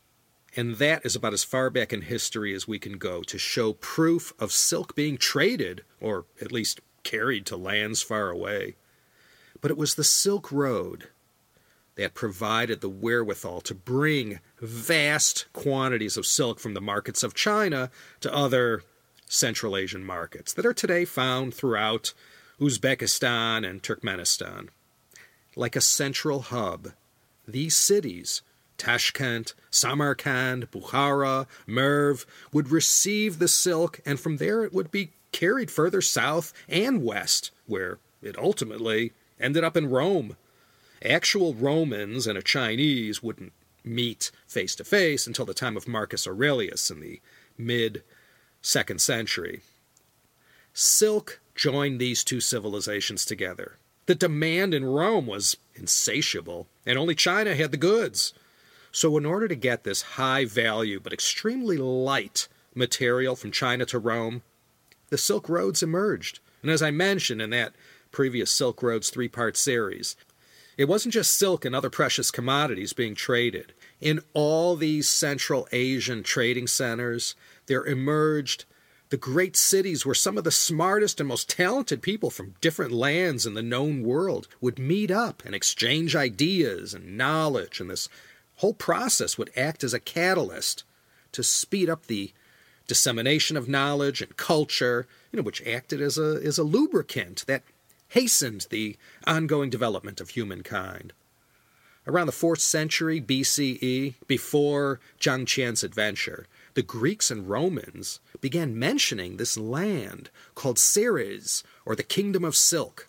And 0.55 0.75
that 0.75 1.05
is 1.05 1.15
about 1.15 1.33
as 1.33 1.43
far 1.43 1.69
back 1.69 1.91
in 1.91 2.03
history 2.03 2.53
as 2.53 2.67
we 2.67 2.77
can 2.77 2.97
go 2.97 3.23
to 3.23 3.37
show 3.37 3.73
proof 3.73 4.33
of 4.39 4.51
silk 4.51 4.95
being 4.95 5.17
traded, 5.17 5.83
or 5.99 6.25
at 6.39 6.51
least 6.51 6.79
carried 7.03 7.45
to 7.47 7.57
lands 7.57 8.01
far 8.01 8.29
away. 8.29 8.75
But 9.61 9.71
it 9.71 9.77
was 9.77 9.95
the 9.95 10.03
Silk 10.03 10.51
Road 10.51 11.09
that 11.95 12.13
provided 12.13 12.81
the 12.81 12.89
wherewithal 12.89 13.61
to 13.61 13.75
bring 13.75 14.39
vast 14.59 15.45
quantities 15.53 16.17
of 16.17 16.25
silk 16.25 16.59
from 16.59 16.73
the 16.73 16.81
markets 16.81 17.23
of 17.23 17.33
China 17.33 17.89
to 18.19 18.33
other 18.33 18.83
Central 19.27 19.77
Asian 19.77 20.03
markets 20.03 20.53
that 20.53 20.65
are 20.65 20.73
today 20.73 21.05
found 21.05 21.53
throughout 21.53 22.13
Uzbekistan 22.59 23.67
and 23.67 23.81
Turkmenistan. 23.81 24.69
Like 25.55 25.75
a 25.75 25.81
central 25.81 26.41
hub, 26.41 26.89
these 27.47 27.75
cities 27.75 28.41
Tashkent, 28.77 29.53
Samarkand, 29.69 30.71
Bukhara, 30.71 31.47
Merv 31.67 32.25
would 32.51 32.69
receive 32.71 33.39
the 33.39 33.47
silk, 33.47 33.99
and 34.05 34.19
from 34.19 34.37
there 34.37 34.63
it 34.63 34.73
would 34.73 34.91
be 34.91 35.11
carried 35.31 35.71
further 35.71 36.01
south 36.01 36.53
and 36.67 37.03
west, 37.03 37.51
where 37.65 37.99
it 38.21 38.37
ultimately 38.37 39.11
ended 39.39 39.63
up 39.63 39.75
in 39.75 39.89
Rome. 39.89 40.37
Actual 41.03 41.53
Romans 41.53 42.27
and 42.27 42.37
a 42.37 42.41
Chinese 42.41 43.21
wouldn't 43.21 43.53
meet 43.83 44.31
face 44.47 44.75
to 44.75 44.83
face 44.83 45.27
until 45.27 45.45
the 45.45 45.53
time 45.53 45.75
of 45.75 45.87
Marcus 45.87 46.25
Aurelius 46.25 46.89
in 46.89 47.01
the 47.01 47.19
mid 47.57 48.03
second 48.61 49.01
century. 49.01 49.61
Silk 50.73 51.39
joined 51.55 51.99
these 51.99 52.23
two 52.23 52.39
civilizations 52.39 53.25
together. 53.25 53.77
The 54.05 54.15
demand 54.15 54.73
in 54.73 54.85
Rome 54.85 55.27
was 55.27 55.57
insatiable, 55.75 56.67
and 56.85 56.97
only 56.97 57.15
China 57.15 57.55
had 57.55 57.71
the 57.71 57.77
goods. 57.77 58.33
So, 58.95 59.17
in 59.17 59.25
order 59.25 59.47
to 59.47 59.55
get 59.55 59.83
this 59.83 60.03
high 60.03 60.45
value 60.45 60.99
but 60.99 61.13
extremely 61.13 61.77
light 61.77 62.47
material 62.75 63.35
from 63.35 63.51
China 63.51 63.85
to 63.87 63.97
Rome, 63.97 64.43
the 65.09 65.17
Silk 65.17 65.49
Roads 65.49 65.81
emerged. 65.81 66.39
And 66.61 66.69
as 66.69 66.83
I 66.83 66.91
mentioned 66.91 67.41
in 67.41 67.49
that 67.49 67.73
previous 68.11 68.51
Silk 68.51 68.83
Roads 68.83 69.09
three 69.09 69.27
part 69.27 69.57
series, 69.57 70.15
it 70.77 70.85
wasn't 70.85 71.15
just 71.15 71.37
silk 71.37 71.65
and 71.65 71.75
other 71.75 71.89
precious 71.89 72.29
commodities 72.29 72.93
being 72.93 73.15
traded. 73.15 73.73
In 73.99 74.21
all 74.33 74.75
these 74.75 75.09
Central 75.09 75.67
Asian 75.71 76.21
trading 76.21 76.67
centers, 76.67 77.33
there 77.65 77.85
emerged 77.85 78.65
the 79.09 79.17
great 79.17 79.55
cities 79.55 80.05
where 80.05 80.15
some 80.15 80.37
of 80.37 80.43
the 80.43 80.51
smartest 80.51 81.19
and 81.19 81.29
most 81.29 81.49
talented 81.49 82.03
people 82.03 82.29
from 82.29 82.55
different 82.61 82.91
lands 82.91 83.47
in 83.47 83.55
the 83.55 83.63
known 83.63 84.03
world 84.03 84.47
would 84.61 84.77
meet 84.77 85.09
up 85.09 85.43
and 85.45 85.55
exchange 85.55 86.15
ideas 86.15 86.93
and 86.93 87.17
knowledge, 87.17 87.79
and 87.79 87.89
this 87.89 88.07
whole 88.57 88.73
process 88.73 89.37
would 89.37 89.51
act 89.55 89.83
as 89.83 89.93
a 89.93 89.99
catalyst 89.99 90.83
to 91.31 91.43
speed 91.43 91.89
up 91.89 92.07
the 92.07 92.31
dissemination 92.87 93.57
of 93.57 93.69
knowledge 93.69 94.21
and 94.21 94.37
culture, 94.37 95.07
you 95.31 95.37
know, 95.37 95.43
which 95.43 95.65
acted 95.65 96.01
as 96.01 96.17
a 96.17 96.39
as 96.43 96.57
a 96.57 96.63
lubricant 96.63 97.45
that 97.47 97.63
hastened 98.09 98.67
the 98.69 98.95
ongoing 99.25 99.69
development 99.69 100.21
of 100.21 100.29
humankind. 100.29 101.13
Around 102.05 102.27
the 102.27 102.33
4th 102.33 102.59
century 102.59 103.21
BCE, 103.21 104.15
before 104.27 104.99
Zhang 105.21 105.45
Qian's 105.45 105.83
adventure, 105.83 106.47
the 106.73 106.81
Greeks 106.81 107.31
and 107.31 107.49
Romans 107.49 108.19
began 108.41 108.77
mentioning 108.77 109.37
this 109.37 109.57
land 109.57 110.29
called 110.53 110.77
Seres, 110.77 111.63
or 111.85 111.95
the 111.95 112.03
Kingdom 112.03 112.43
of 112.43 112.57
Silk, 112.57 113.07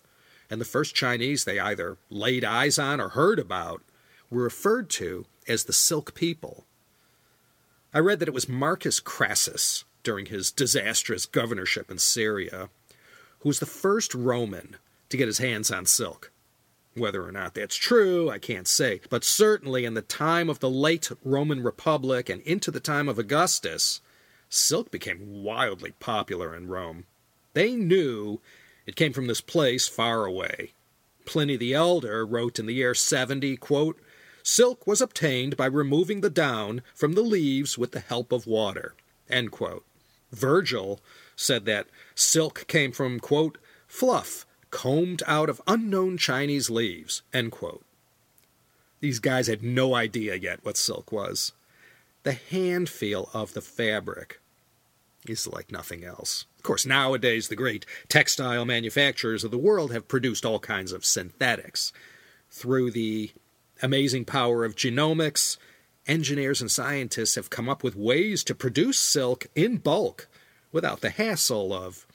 and 0.49 0.61
the 0.61 0.65
first 0.65 0.95
Chinese 0.95 1.43
they 1.43 1.59
either 1.59 1.97
laid 2.09 2.45
eyes 2.45 2.79
on 2.79 3.01
or 3.01 3.09
heard 3.09 3.37
about 3.37 3.83
were 4.29 4.43
referred 4.43 4.89
to 4.91 5.25
as 5.47 5.63
the 5.63 5.73
Silk 5.73 6.15
People. 6.15 6.65
I 7.93 7.99
read 7.99 8.19
that 8.19 8.27
it 8.27 8.33
was 8.33 8.49
Marcus 8.49 8.99
Crassus, 8.99 9.85
during 10.05 10.27
his 10.27 10.51
disastrous 10.51 11.25
governorship 11.25 11.91
in 11.91 11.97
Syria, 11.97 12.69
who 13.39 13.49
was 13.49 13.59
the 13.59 13.65
first 13.65 14.15
Roman 14.15 14.77
to 15.09 15.17
get 15.17 15.27
his 15.27 15.39
hands 15.39 15.69
on 15.71 15.85
silk. 15.85 16.31
Whether 16.93 17.27
or 17.27 17.31
not 17.33 17.55
that's 17.55 17.75
true, 17.75 18.29
I 18.29 18.37
can't 18.37 18.67
say, 18.69 19.01
but 19.09 19.25
certainly 19.25 19.83
in 19.83 19.95
the 19.95 20.01
time 20.01 20.49
of 20.49 20.59
the 20.59 20.69
late 20.69 21.11
Roman 21.25 21.61
Republic 21.61 22.29
and 22.29 22.41
into 22.43 22.71
the 22.71 22.79
time 22.79 23.09
of 23.09 23.19
Augustus, 23.19 23.99
silk 24.47 24.91
became 24.91 25.43
wildly 25.43 25.93
popular 25.99 26.55
in 26.55 26.69
Rome. 26.69 27.05
They 27.53 27.75
knew 27.75 28.39
it 28.85 28.95
came 28.95 29.11
from 29.11 29.27
this 29.27 29.41
place 29.41 29.87
far 29.87 30.25
away. 30.25 30.71
Pliny 31.25 31.57
the 31.57 31.73
Elder 31.73 32.25
wrote 32.25 32.59
in 32.59 32.67
the 32.67 32.75
year 32.75 32.93
70, 32.93 33.57
quote, 33.57 33.99
Silk 34.47 34.85
was 34.85 35.01
obtained 35.01 35.57
by 35.57 35.65
removing 35.65 36.21
the 36.21 36.29
down 36.29 36.83
from 36.93 37.13
the 37.13 37.23
leaves 37.23 37.79
with 37.79 37.93
the 37.93 37.99
help 37.99 38.31
of 38.31 38.45
water. 38.45 38.93
Virgil 40.31 41.01
said 41.35 41.65
that 41.65 41.87
silk 42.13 42.67
came 42.67 42.91
from, 42.91 43.19
quote, 43.19 43.57
fluff 43.87 44.45
combed 44.69 45.23
out 45.25 45.49
of 45.49 45.63
unknown 45.65 46.19
Chinese 46.19 46.69
leaves. 46.69 47.23
These 48.99 49.17
guys 49.17 49.47
had 49.47 49.63
no 49.63 49.95
idea 49.95 50.35
yet 50.35 50.59
what 50.63 50.77
silk 50.77 51.11
was. 51.11 51.53
The 52.21 52.33
hand 52.33 52.87
feel 52.87 53.31
of 53.33 53.55
the 53.55 53.61
fabric 53.61 54.39
is 55.27 55.47
like 55.47 55.71
nothing 55.71 56.03
else. 56.03 56.45
Of 56.57 56.61
course, 56.61 56.85
nowadays 56.85 57.47
the 57.47 57.55
great 57.55 57.87
textile 58.09 58.63
manufacturers 58.63 59.43
of 59.43 59.49
the 59.49 59.57
world 59.57 59.91
have 59.91 60.07
produced 60.07 60.45
all 60.45 60.59
kinds 60.59 60.91
of 60.91 61.03
synthetics. 61.03 61.91
Through 62.51 62.91
the 62.91 63.31
amazing 63.81 64.25
power 64.25 64.63
of 64.63 64.75
genomics, 64.75 65.57
engineers 66.07 66.61
and 66.61 66.71
scientists 66.71 67.35
have 67.35 67.49
come 67.49 67.67
up 67.67 67.83
with 67.83 67.95
ways 67.95 68.43
to 68.43 68.55
produce 68.55 68.99
silk 68.99 69.47
in 69.55 69.77
bulk 69.77 70.27
without 70.71 71.01
the 71.01 71.09
hassle 71.09 71.73
of 71.73 72.05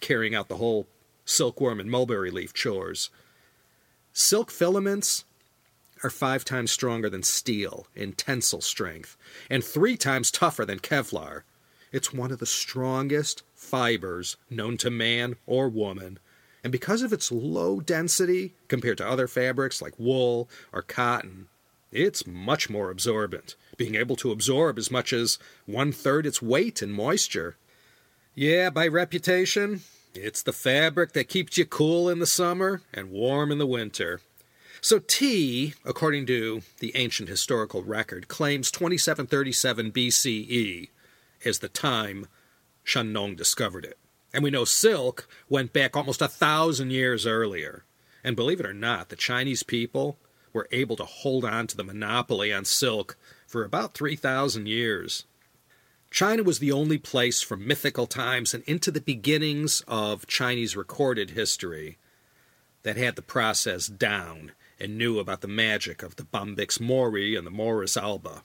carrying 0.00 0.34
out 0.34 0.48
the 0.48 0.56
whole 0.56 0.86
silkworm 1.24 1.80
and 1.80 1.90
mulberry 1.90 2.30
leaf 2.30 2.52
chores. 2.52 3.10
Silk 4.12 4.50
filaments 4.50 5.24
are 6.02 6.10
five 6.10 6.44
times 6.44 6.70
stronger 6.70 7.10
than 7.10 7.22
steel 7.22 7.86
in 7.94 8.12
tensile 8.12 8.60
strength 8.60 9.16
and 9.50 9.64
three 9.64 9.96
times 9.96 10.30
tougher 10.30 10.64
than 10.64 10.78
Kevlar. 10.78 11.42
It's 11.92 12.12
one 12.12 12.30
of 12.30 12.38
the 12.38 12.46
strongest 12.46 13.42
fibers 13.54 14.36
known 14.50 14.76
to 14.78 14.90
man 14.90 15.36
or 15.46 15.68
woman, 15.68 16.18
and 16.62 16.72
because 16.72 17.02
of 17.02 17.12
its 17.12 17.30
low 17.30 17.80
density 17.80 18.54
compared 18.68 18.98
to 18.98 19.08
other 19.08 19.28
fabrics 19.28 19.80
like 19.80 19.98
wool 19.98 20.48
or 20.72 20.82
cotton, 20.82 21.48
it's 21.90 22.26
much 22.26 22.68
more 22.68 22.90
absorbent, 22.90 23.56
being 23.76 23.94
able 23.94 24.16
to 24.16 24.32
absorb 24.32 24.78
as 24.78 24.90
much 24.90 25.12
as 25.12 25.38
one 25.66 25.92
third 25.92 26.26
its 26.26 26.42
weight 26.42 26.82
in 26.82 26.90
moisture. 26.90 27.56
Yeah, 28.34 28.70
by 28.70 28.86
reputation, 28.86 29.80
it's 30.14 30.42
the 30.42 30.52
fabric 30.52 31.12
that 31.12 31.28
keeps 31.28 31.56
you 31.56 31.64
cool 31.64 32.08
in 32.08 32.18
the 32.18 32.26
summer 32.26 32.82
and 32.92 33.10
warm 33.10 33.50
in 33.50 33.58
the 33.58 33.66
winter. 33.66 34.20
So 34.80 34.98
tea, 34.98 35.74
according 35.84 36.26
to 36.26 36.62
the 36.78 36.94
ancient 36.94 37.28
historical 37.28 37.82
record, 37.82 38.28
claims 38.28 38.70
2737 38.70 39.90
BCE 39.90 40.88
as 41.44 41.58
the 41.58 41.68
time 41.68 42.26
Shen 42.84 43.12
Nong 43.12 43.34
discovered 43.34 43.84
it. 43.84 43.98
And 44.32 44.44
we 44.44 44.50
know 44.50 44.64
silk 44.64 45.28
went 45.48 45.72
back 45.72 45.96
almost 45.96 46.20
a 46.20 46.28
thousand 46.28 46.90
years 46.90 47.26
earlier. 47.26 47.84
And 48.22 48.36
believe 48.36 48.60
it 48.60 48.66
or 48.66 48.74
not, 48.74 49.08
the 49.08 49.16
Chinese 49.16 49.62
people 49.62 50.18
were 50.52 50.68
able 50.70 50.96
to 50.96 51.04
hold 51.04 51.44
on 51.44 51.66
to 51.68 51.76
the 51.76 51.84
monopoly 51.84 52.52
on 52.52 52.64
silk 52.64 53.16
for 53.46 53.64
about 53.64 53.94
3,000 53.94 54.66
years. 54.66 55.24
China 56.10 56.42
was 56.42 56.58
the 56.58 56.72
only 56.72 56.98
place 56.98 57.42
from 57.42 57.66
mythical 57.66 58.06
times 58.06 58.54
and 58.54 58.64
into 58.64 58.90
the 58.90 59.00
beginnings 59.00 59.82
of 59.86 60.26
Chinese 60.26 60.76
recorded 60.76 61.30
history 61.30 61.98
that 62.82 62.96
had 62.96 63.16
the 63.16 63.22
process 63.22 63.86
down 63.86 64.52
and 64.80 64.96
knew 64.96 65.18
about 65.18 65.42
the 65.42 65.48
magic 65.48 66.02
of 66.02 66.16
the 66.16 66.24
Bombyx 66.24 66.80
Mori 66.80 67.36
and 67.36 67.46
the 67.46 67.50
Morus 67.50 68.00
alba. 68.00 68.42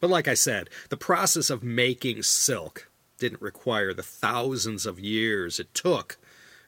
But 0.00 0.10
like 0.10 0.26
I 0.26 0.34
said, 0.34 0.70
the 0.88 0.96
process 0.96 1.50
of 1.50 1.62
making 1.62 2.22
silk 2.22 2.89
didn't 3.20 3.40
require 3.40 3.94
the 3.94 4.02
thousands 4.02 4.86
of 4.86 4.98
years 4.98 5.60
it 5.60 5.72
took 5.72 6.18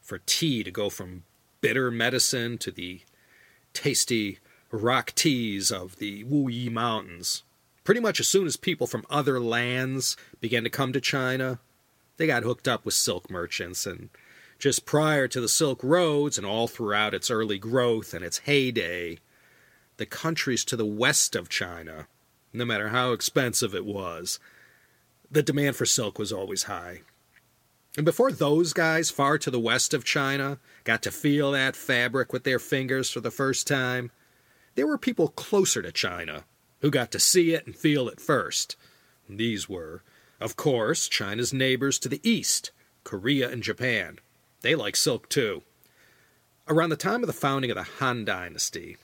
for 0.01 0.19
tea 0.19 0.63
to 0.63 0.71
go 0.71 0.89
from 0.89 1.25
bitter 1.61 1.91
medicine 1.91 2.59
to 2.59 2.71
the 2.71 3.01
tasty 3.73 4.39
rock 4.71 5.13
teas 5.15 5.73
of 5.73 5.97
the 5.97 6.25
Wuyi 6.25 6.71
Mountains. 6.71 7.43
Pretty 7.85 8.01
much 8.01 8.21
as 8.21 8.29
soon 8.29 8.47
as 8.47 8.57
people 8.57 8.87
from 8.87 9.05
other 9.11 9.41
lands 9.41 10.17
began 10.41 10.63
to 10.65 10.71
come 10.71 10.93
to 10.93 11.01
China, 11.01 11.59
they 12.17 12.27
got 12.27 12.45
hooked 12.45 12.69
up 12.69 12.85
with 12.85 12.95
silk 12.95 13.31
merchants. 13.31 13.87
And 13.87 14.11
just 14.59 14.87
prior 14.87 15.27
to 15.29 15.41
the 15.41 15.49
Silk 15.49 15.83
Roads 15.83 16.39
and 16.39 16.47
all 16.47 16.69
throughout 16.69 17.15
its 17.15 17.31
early 17.31 17.59
growth 17.59 18.15
and 18.15 18.25
its 18.25 18.39
heyday, 18.39 19.19
the 19.97 20.07
countries 20.07 20.65
to 20.67 20.77
the 20.77 20.87
west 20.87 21.35
of 21.35 21.49
China, 21.49 22.07
no 22.53 22.65
matter 22.65 22.91
how 22.91 23.13
expensive 23.13 23.75
it 23.75 23.85
was, 23.85 24.39
the 25.33 25.43
demand 25.43 25.75
for 25.77 25.87
silk 25.87 26.19
was 26.19 26.31
always 26.33 26.65
high. 26.65 27.01
And 27.97 28.05
before 28.05 28.31
those 28.31 28.73
guys 28.73 29.11
far 29.11 29.39
to 29.39 29.51
the 29.51 29.59
west 29.59 29.93
of 29.95 30.05
China 30.05 30.59
got 30.85 31.03
to 31.03 31.11
feel 31.11 31.53
that 31.53 31.75
fabric 31.75 32.33
with 32.33 32.45
their 32.45 32.59
fingers 32.59 33.11
for 33.11 33.21
the 33.21 33.31
first 33.31 33.67
time, 33.67 34.11
there 34.75 34.87
were 34.87 34.99
people 34.99 35.29
closer 35.29 35.83
to 35.83 35.91
China 35.91 36.45
who 36.81 36.91
got 36.91 37.11
to 37.13 37.19
see 37.19 37.55
it 37.55 37.67
and 37.67 37.75
feel 37.75 38.09
it 38.09 38.21
first. 38.21 38.77
These 39.29 39.69
were, 39.69 40.03
of 40.41 40.57
course, 40.57 41.09
China's 41.09 41.53
neighbors 41.53 41.99
to 42.01 42.09
the 42.09 42.21
east, 42.29 42.71
Korea 43.05 43.51
and 43.51 43.63
Japan. 43.63 44.19
They 44.61 44.75
like 44.75 44.97
silk 44.97 45.29
too. 45.29 45.63
Around 46.69 46.91
the 46.91 46.97
time 46.97 47.23
of 47.23 47.27
the 47.27 47.33
founding 47.33 47.71
of 47.71 47.77
the 47.77 47.83
Han 47.83 48.25
Dynasty, 48.25 48.97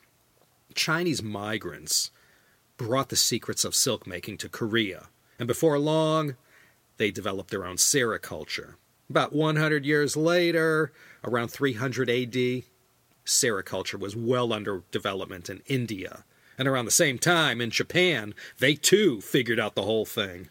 Chinese 0.75 1.23
migrants 1.23 2.11
brought 2.77 3.09
the 3.09 3.17
secrets 3.17 3.65
of 3.65 3.75
silk 3.75 4.07
making 4.07 4.39
to 4.39 4.49
Korea, 4.49 5.09
and 5.39 5.47
before 5.47 5.79
long, 5.79 6.37
they 6.97 7.11
developed 7.11 7.51
their 7.51 7.67
own 7.67 7.77
sericulture. 7.77 8.75
About 9.09 9.33
100 9.33 9.87
years 9.87 10.17
later, 10.17 10.93
around 11.25 11.49
300 11.49 12.11
AD, 12.11 12.63
sericulture 13.25 13.99
was 13.99 14.17
well 14.17 14.53
under 14.53 14.83
development 14.91 15.49
in 15.49 15.63
India 15.67 16.25
and 16.59 16.67
around 16.67 16.85
the 16.85 16.91
same 16.91 17.19
time 17.19 17.61
in 17.61 17.71
Japan, 17.71 18.35
they 18.59 18.75
too 18.75 19.21
figured 19.21 19.61
out 19.61 19.77
the 19.77 19.83
whole 19.83 20.05
thing. 20.05 20.49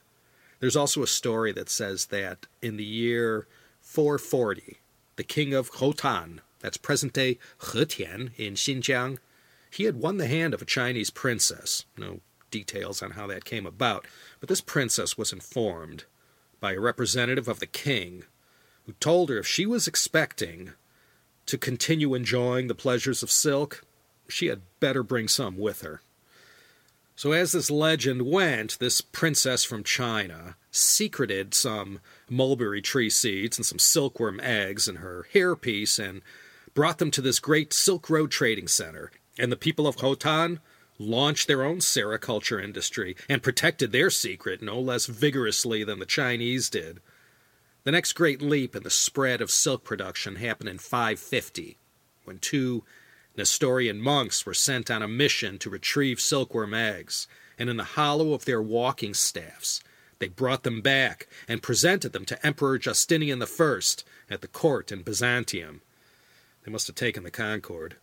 There's 0.59 0.77
also 0.77 1.03
a 1.03 1.07
story 1.07 1.51
that 1.51 1.69
says 1.69 2.07
that 2.07 2.47
in 2.61 2.77
the 2.77 2.85
year 2.85 3.45
440, 3.81 4.77
the 5.17 5.23
king 5.23 5.53
of 5.53 5.71
Khotan, 5.71 6.39
that's 6.61 6.77
present 6.77 7.13
day 7.13 7.37
Hetian 7.59 8.31
in 8.37 8.53
Xinjiang, 8.53 9.19
he 9.69 9.83
had 9.83 9.97
won 9.97 10.17
the 10.17 10.27
hand 10.27 10.53
of 10.53 10.61
a 10.61 10.65
Chinese 10.65 11.09
princess. 11.09 11.85
No 11.97 12.21
details 12.51 13.01
on 13.01 13.11
how 13.11 13.27
that 13.27 13.45
came 13.45 13.65
about, 13.65 14.05
but 14.39 14.49
this 14.49 14.61
princess 14.61 15.17
was 15.17 15.33
informed 15.33 16.05
by 16.59 16.73
a 16.73 16.79
representative 16.79 17.47
of 17.47 17.59
the 17.59 17.67
king 17.67 18.23
who 18.85 18.93
told 18.93 19.29
her 19.29 19.37
if 19.37 19.47
she 19.47 19.65
was 19.65 19.87
expecting 19.87 20.71
to 21.45 21.57
continue 21.57 22.13
enjoying 22.13 22.67
the 22.67 22.75
pleasures 22.75 23.23
of 23.23 23.31
silk, 23.31 23.83
she 24.27 24.47
had 24.47 24.61
better 24.79 25.03
bring 25.03 25.27
some 25.27 25.57
with 25.57 25.81
her. 25.81 26.01
So, 27.15 27.31
as 27.31 27.51
this 27.51 27.71
legend 27.71 28.21
went, 28.23 28.77
this 28.77 29.01
princess 29.01 29.63
from 29.63 29.83
China 29.83 30.55
secreted 30.69 31.55
some 31.55 31.99
mulberry 32.29 32.81
tree 32.81 33.09
seeds 33.09 33.57
and 33.57 33.65
some 33.65 33.79
silkworm 33.79 34.39
eggs 34.39 34.87
in 34.87 34.97
her 34.97 35.25
hairpiece 35.33 35.97
and 35.97 36.21
brought 36.75 36.99
them 36.99 37.09
to 37.11 37.21
this 37.21 37.39
great 37.39 37.73
Silk 37.73 38.07
Road 38.09 38.29
trading 38.29 38.67
center. 38.67 39.11
And 39.39 39.51
the 39.51 39.57
people 39.57 39.87
of 39.87 39.97
Khotan 39.97 40.59
launched 40.99 41.47
their 41.47 41.63
own 41.63 41.77
sericulture 41.77 42.63
industry 42.63 43.15
and 43.29 43.43
protected 43.43 43.91
their 43.91 44.09
secret 44.09 44.61
no 44.61 44.79
less 44.79 45.05
vigorously 45.05 45.83
than 45.83 45.99
the 45.99 46.05
Chinese 46.05 46.69
did. 46.69 46.99
The 47.83 47.91
next 47.91 48.13
great 48.13 48.41
leap 48.41 48.75
in 48.75 48.83
the 48.83 48.89
spread 48.89 49.41
of 49.41 49.51
silk 49.51 49.83
production 49.83 50.35
happened 50.35 50.69
in 50.69 50.77
550, 50.77 51.77
when 52.25 52.39
two 52.39 52.83
Nestorian 53.37 54.01
monks 54.01 54.45
were 54.45 54.53
sent 54.53 54.89
on 54.89 55.01
a 55.01 55.07
mission 55.07 55.57
to 55.59 55.69
retrieve 55.69 56.19
silkworm 56.19 56.73
eggs, 56.73 57.27
and 57.57 57.69
in 57.69 57.77
the 57.77 57.83
hollow 57.83 58.33
of 58.33 58.45
their 58.45 58.61
walking 58.61 59.13
staffs 59.13 59.81
they 60.19 60.27
brought 60.27 60.63
them 60.63 60.81
back 60.81 61.27
and 61.47 61.61
presented 61.61 62.13
them 62.13 62.25
to 62.25 62.45
Emperor 62.45 62.77
Justinian 62.77 63.41
I 63.41 63.79
at 64.29 64.41
the 64.41 64.47
court 64.47 64.91
in 64.91 65.03
Byzantium. 65.03 65.81
They 66.63 66.71
must 66.71 66.87
have 66.87 66.95
taken 66.95 67.23
the 67.23 67.31
Concorde. 67.31 67.97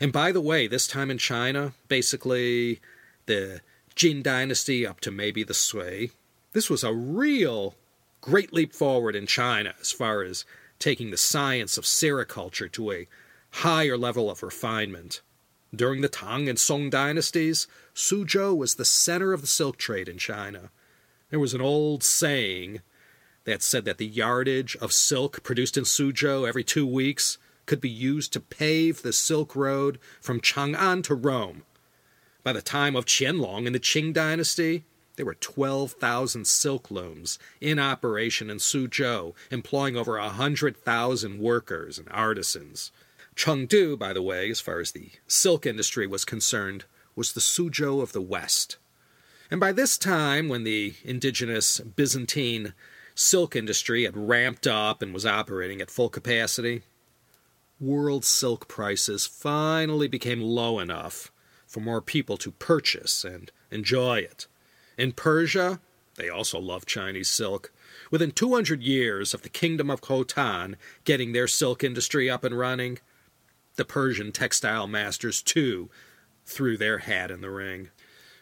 And 0.00 0.12
by 0.12 0.32
the 0.32 0.40
way, 0.40 0.66
this 0.66 0.86
time 0.86 1.10
in 1.10 1.18
China, 1.18 1.74
basically 1.88 2.80
the 3.26 3.60
Jin 3.94 4.22
dynasty 4.22 4.86
up 4.86 5.00
to 5.00 5.10
maybe 5.10 5.44
the 5.44 5.54
Sui, 5.54 6.12
this 6.52 6.70
was 6.70 6.82
a 6.82 6.92
real 6.92 7.74
great 8.22 8.52
leap 8.52 8.72
forward 8.72 9.14
in 9.14 9.26
China 9.26 9.74
as 9.80 9.92
far 9.92 10.22
as 10.22 10.44
taking 10.78 11.10
the 11.10 11.16
science 11.18 11.76
of 11.76 11.84
sericulture 11.84 12.70
to 12.72 12.92
a 12.92 13.06
higher 13.50 13.98
level 13.98 14.30
of 14.30 14.42
refinement. 14.42 15.20
During 15.74 16.00
the 16.00 16.08
Tang 16.08 16.48
and 16.48 16.58
Song 16.58 16.90
dynasties, 16.90 17.66
Suzhou 17.94 18.56
was 18.56 18.74
the 18.74 18.84
center 18.84 19.32
of 19.32 19.42
the 19.42 19.46
silk 19.46 19.76
trade 19.76 20.08
in 20.08 20.18
China. 20.18 20.70
There 21.28 21.38
was 21.38 21.54
an 21.54 21.60
old 21.60 22.02
saying 22.02 22.80
that 23.44 23.62
said 23.62 23.84
that 23.84 23.98
the 23.98 24.06
yardage 24.06 24.76
of 24.76 24.92
silk 24.92 25.42
produced 25.42 25.76
in 25.76 25.84
Suzhou 25.84 26.48
every 26.48 26.64
two 26.64 26.86
weeks 26.86 27.38
could 27.70 27.80
be 27.80 27.88
used 27.88 28.32
to 28.32 28.40
pave 28.40 29.02
the 29.02 29.12
Silk 29.12 29.54
Road 29.54 30.00
from 30.20 30.40
Chang'an 30.40 31.04
to 31.04 31.14
Rome. 31.14 31.62
By 32.42 32.52
the 32.52 32.60
time 32.60 32.96
of 32.96 33.06
Qianlong 33.06 33.64
in 33.64 33.72
the 33.72 33.78
Qing 33.78 34.12
dynasty, 34.12 34.86
there 35.14 35.24
were 35.24 35.36
12,000 35.36 36.48
silk 36.48 36.90
looms 36.90 37.38
in 37.60 37.78
operation 37.78 38.50
in 38.50 38.56
Suzhou, 38.56 39.34
employing 39.52 39.96
over 39.96 40.18
100,000 40.18 41.38
workers 41.38 41.96
and 41.96 42.08
artisans. 42.10 42.90
Chengdu, 43.36 43.96
by 43.96 44.12
the 44.12 44.20
way, 44.20 44.50
as 44.50 44.58
far 44.58 44.80
as 44.80 44.90
the 44.90 45.12
silk 45.28 45.64
industry 45.64 46.08
was 46.08 46.24
concerned, 46.24 46.86
was 47.14 47.34
the 47.34 47.40
Suzhou 47.40 48.02
of 48.02 48.10
the 48.10 48.20
West. 48.20 48.78
And 49.48 49.60
by 49.60 49.70
this 49.70 49.96
time, 49.96 50.48
when 50.48 50.64
the 50.64 50.94
indigenous 51.04 51.78
Byzantine 51.78 52.74
silk 53.14 53.54
industry 53.54 54.02
had 54.02 54.16
ramped 54.16 54.66
up 54.66 55.02
and 55.02 55.14
was 55.14 55.24
operating 55.24 55.80
at 55.80 55.88
full 55.88 56.08
capacity, 56.08 56.82
world 57.80 58.24
silk 58.24 58.68
prices 58.68 59.26
finally 59.26 60.06
became 60.06 60.40
low 60.40 60.78
enough 60.78 61.32
for 61.66 61.80
more 61.80 62.02
people 62.02 62.36
to 62.36 62.50
purchase 62.52 63.24
and 63.24 63.50
enjoy 63.70 64.18
it. 64.18 64.46
In 64.98 65.12
Persia, 65.12 65.80
they 66.16 66.28
also 66.28 66.58
loved 66.58 66.86
Chinese 66.86 67.28
silk. 67.28 67.72
Within 68.10 68.32
200 68.32 68.82
years 68.82 69.32
of 69.32 69.42
the 69.42 69.48
kingdom 69.48 69.88
of 69.90 70.02
Khotan 70.02 70.74
getting 71.04 71.32
their 71.32 71.48
silk 71.48 71.82
industry 71.82 72.28
up 72.28 72.44
and 72.44 72.58
running, 72.58 72.98
the 73.76 73.84
Persian 73.84 74.32
textile 74.32 74.86
masters 74.86 75.40
too 75.40 75.88
threw 76.44 76.76
their 76.76 76.98
hat 76.98 77.30
in 77.30 77.40
the 77.40 77.50
ring. 77.50 77.88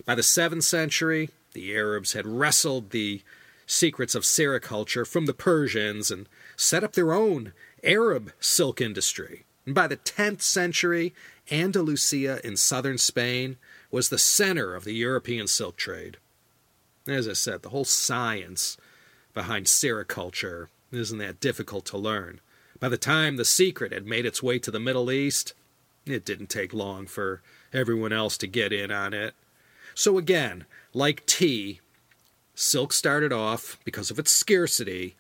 By 0.05 0.15
the 0.15 0.23
7th 0.23 0.65
century, 0.65 1.31
the 1.53 1.75
Arabs 1.77 2.15
had 2.15 2.27
wrestled 2.27 2.91
the 2.91 3.23
secrets 3.67 4.15
of 4.15 4.23
sericulture 4.23 5.07
from 5.07 5.27
the 5.27 5.35
Persians 5.35 6.11
and 6.11 6.29
set 6.57 6.83
up 6.83 6.95
their 6.95 7.13
own 7.13 7.53
Arab 7.83 8.33
silk 8.41 8.81
industry. 8.81 9.45
And 9.67 9.75
by 9.75 9.87
the 9.87 9.97
10th 9.97 10.43
century, 10.43 11.15
Andalusia 11.51 12.41
in 12.45 12.57
southern 12.57 12.99
Spain 12.99 13.57
was 13.91 14.09
the 14.09 14.19
center 14.19 14.75
of 14.75 14.85
the 14.85 14.95
European 14.95 15.47
silk 15.47 15.77
trade. 15.77 16.17
As 17.07 17.29
I 17.29 17.33
said, 17.33 17.63
the 17.63 17.71
whole 17.71 17.85
science 17.85 18.77
behind 19.35 19.67
sericulture 19.67 20.69
isn't 20.91 21.19
that 21.19 21.41
difficult 21.41 21.85
to 21.87 21.99
learn. 21.99 22.41
By 22.81 22.89
the 22.89 22.97
time 22.97 23.37
the 23.37 23.45
secret 23.45 23.93
had 23.93 24.07
made 24.07 24.27
its 24.27 24.43
way 24.43 24.59
to 24.59 24.71
the 24.71 24.81
Middle 24.81 25.11
East, 25.11 25.55
it 26.07 26.25
didn't 26.25 26.49
take 26.49 26.73
long 26.73 27.07
for 27.07 27.43
everyone 27.73 28.13
else 28.13 28.37
to 28.39 28.47
get 28.47 28.73
in 28.73 28.91
on 28.91 29.13
it. 29.13 29.35
So 29.95 30.17
again, 30.17 30.65
like 30.95 31.27
tea, 31.27 31.81
silk 32.55 32.93
started 32.93 33.33
off, 33.33 33.79
because 33.85 34.11
of 34.11 34.19
its 34.19 34.31
scarcity, 34.31 35.17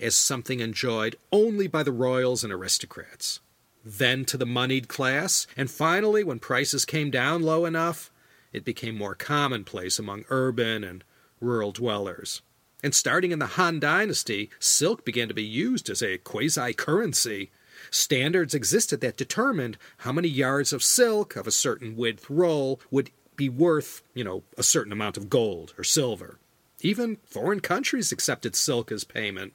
as 0.00 0.16
something 0.16 0.60
enjoyed 0.60 1.16
only 1.32 1.66
by 1.66 1.82
the 1.82 1.92
royals 1.92 2.44
and 2.44 2.52
aristocrats, 2.52 3.40
then 3.84 4.24
to 4.26 4.36
the 4.36 4.46
moneyed 4.46 4.88
class, 4.88 5.46
and 5.56 5.70
finally, 5.70 6.22
when 6.22 6.38
prices 6.38 6.84
came 6.84 7.10
down 7.10 7.42
low 7.42 7.64
enough, 7.64 8.10
it 8.52 8.64
became 8.64 8.96
more 8.96 9.14
commonplace 9.14 9.98
among 9.98 10.24
urban 10.30 10.84
and 10.84 11.04
rural 11.40 11.72
dwellers. 11.72 12.42
And 12.82 12.94
starting 12.94 13.32
in 13.32 13.38
the 13.38 13.46
Han 13.46 13.80
Dynasty, 13.80 14.50
silk 14.60 15.04
began 15.04 15.28
to 15.28 15.34
be 15.34 15.42
used 15.42 15.90
as 15.90 16.02
a 16.02 16.18
quasi 16.18 16.72
currency. 16.72 17.50
Standards 17.90 18.54
existed 18.54 19.00
that 19.00 19.16
determined 19.16 19.78
how 19.98 20.12
many 20.12 20.28
yards 20.28 20.72
of 20.72 20.82
silk 20.82 21.34
of 21.34 21.46
a 21.46 21.52
certain 21.52 21.96
width 21.96 22.28
roll 22.30 22.80
would 22.90 23.10
be 23.36 23.48
worth, 23.48 24.02
you 24.14 24.24
know, 24.24 24.42
a 24.56 24.62
certain 24.62 24.92
amount 24.92 25.16
of 25.16 25.30
gold 25.30 25.74
or 25.78 25.84
silver. 25.84 26.38
Even 26.80 27.16
foreign 27.24 27.60
countries 27.60 28.12
accepted 28.12 28.54
silk 28.54 28.92
as 28.92 29.04
payment. 29.04 29.54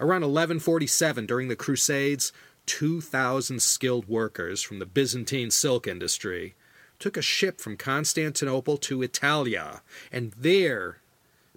Around 0.00 0.22
1147, 0.22 1.26
during 1.26 1.48
the 1.48 1.56
Crusades, 1.56 2.32
2,000 2.66 3.62
skilled 3.62 4.08
workers 4.08 4.62
from 4.62 4.78
the 4.78 4.86
Byzantine 4.86 5.50
silk 5.50 5.86
industry 5.86 6.54
took 6.98 7.16
a 7.16 7.22
ship 7.22 7.60
from 7.60 7.76
Constantinople 7.76 8.76
to 8.78 9.02
Italia, 9.02 9.82
and 10.10 10.32
there 10.36 10.98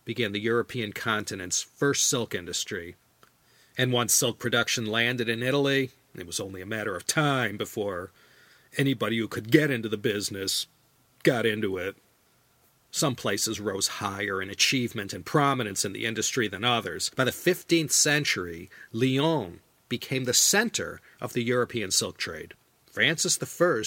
began 0.03 0.31
the 0.31 0.39
European 0.39 0.93
continent's 0.93 1.61
first 1.61 2.09
silk 2.09 2.35
industry. 2.35 2.95
And 3.77 3.91
once 3.91 4.13
silk 4.13 4.39
production 4.39 4.85
landed 4.85 5.29
in 5.29 5.43
Italy, 5.43 5.91
it 6.15 6.25
was 6.25 6.39
only 6.39 6.61
a 6.61 6.65
matter 6.65 6.95
of 6.95 7.05
time 7.05 7.57
before 7.57 8.11
anybody 8.77 9.17
who 9.17 9.27
could 9.27 9.51
get 9.51 9.71
into 9.71 9.89
the 9.89 9.97
business 9.97 10.67
got 11.23 11.45
into 11.45 11.77
it. 11.77 11.95
Some 12.91 13.15
places 13.15 13.59
rose 13.59 13.87
higher 13.87 14.41
in 14.41 14.49
achievement 14.49 15.13
and 15.13 15.25
prominence 15.25 15.85
in 15.85 15.93
the 15.93 16.05
industry 16.05 16.47
than 16.47 16.63
others. 16.63 17.11
By 17.15 17.25
the 17.25 17.31
15th 17.31 17.91
century, 17.91 18.69
Lyon 18.91 19.59
became 19.89 20.25
the 20.25 20.33
center 20.33 21.01
of 21.21 21.33
the 21.33 21.43
European 21.43 21.91
silk 21.91 22.17
trade. 22.17 22.53
Francis 22.91 23.37
I 23.41 23.77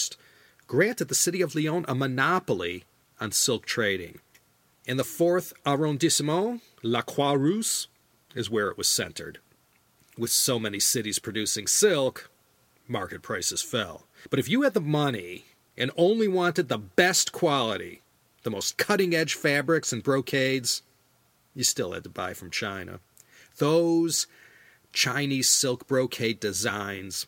granted 0.67 1.09
the 1.09 1.15
city 1.15 1.43
of 1.43 1.55
Lyon 1.55 1.85
a 1.89 1.95
monopoly 1.95 2.85
on 3.21 3.33
silk 3.33 3.67
trading. 3.67 4.21
In 4.87 4.97
the 4.97 5.05
fourth 5.05 5.53
arrondissement, 5.67 6.63
La 6.83 7.03
Croix 7.03 7.35
Rousse 7.35 7.89
is 8.35 8.49
where 8.49 8.69
it 8.69 8.79
was 8.79 8.89
centered. 8.89 9.39
With 10.17 10.31
so 10.31 10.59
many 10.59 10.81
cities 10.81 11.19
producing 11.19 11.67
silk, 11.67 12.31
market 12.89 13.23
prices 13.23 13.63
fell. 13.63 14.07
But 14.31 14.39
if 14.39 14.49
you 14.49 14.63
had 14.63 14.75
the 14.75 14.81
money 14.81 15.47
and 15.77 15.91
only 15.97 16.29
wanted 16.29 16.69
the 16.69 16.79
best 16.79 17.33
quality, 17.33 18.03
the 18.43 18.51
most 18.51 18.77
cutting 18.77 19.15
edge 19.15 19.35
fabrics 19.35 19.93
and 19.93 20.03
brocades, 20.03 20.83
you 21.55 21.65
still 21.65 21.93
had 21.93 22.05
to 22.05 22.11
buy 22.11 22.35
from 22.35 22.51
China. 22.51 23.01
Those 23.59 24.27
Chinese 24.93 25.49
silk 25.49 25.87
brocade 25.87 26.41
designs, 26.41 27.27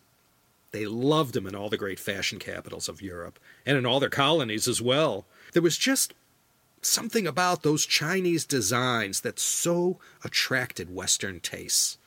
they 0.71 0.87
loved 0.87 1.35
them 1.35 1.47
in 1.47 1.55
all 1.55 1.69
the 1.69 1.77
great 1.77 2.01
fashion 2.01 2.39
capitals 2.39 2.89
of 2.89 3.03
Europe 3.03 3.39
and 3.67 3.77
in 3.77 3.87
all 3.87 4.01
their 4.01 4.09
colonies 4.09 4.67
as 4.67 4.81
well. 4.81 5.27
There 5.53 5.63
was 5.63 5.77
just 5.77 6.15
something 6.81 7.27
about 7.27 7.63
those 7.63 7.87
Chinese 7.87 8.45
designs 8.45 9.21
that 9.21 9.39
so 9.39 9.99
attracted 10.25 10.95
Western 10.95 11.41
tastes. 11.41 11.99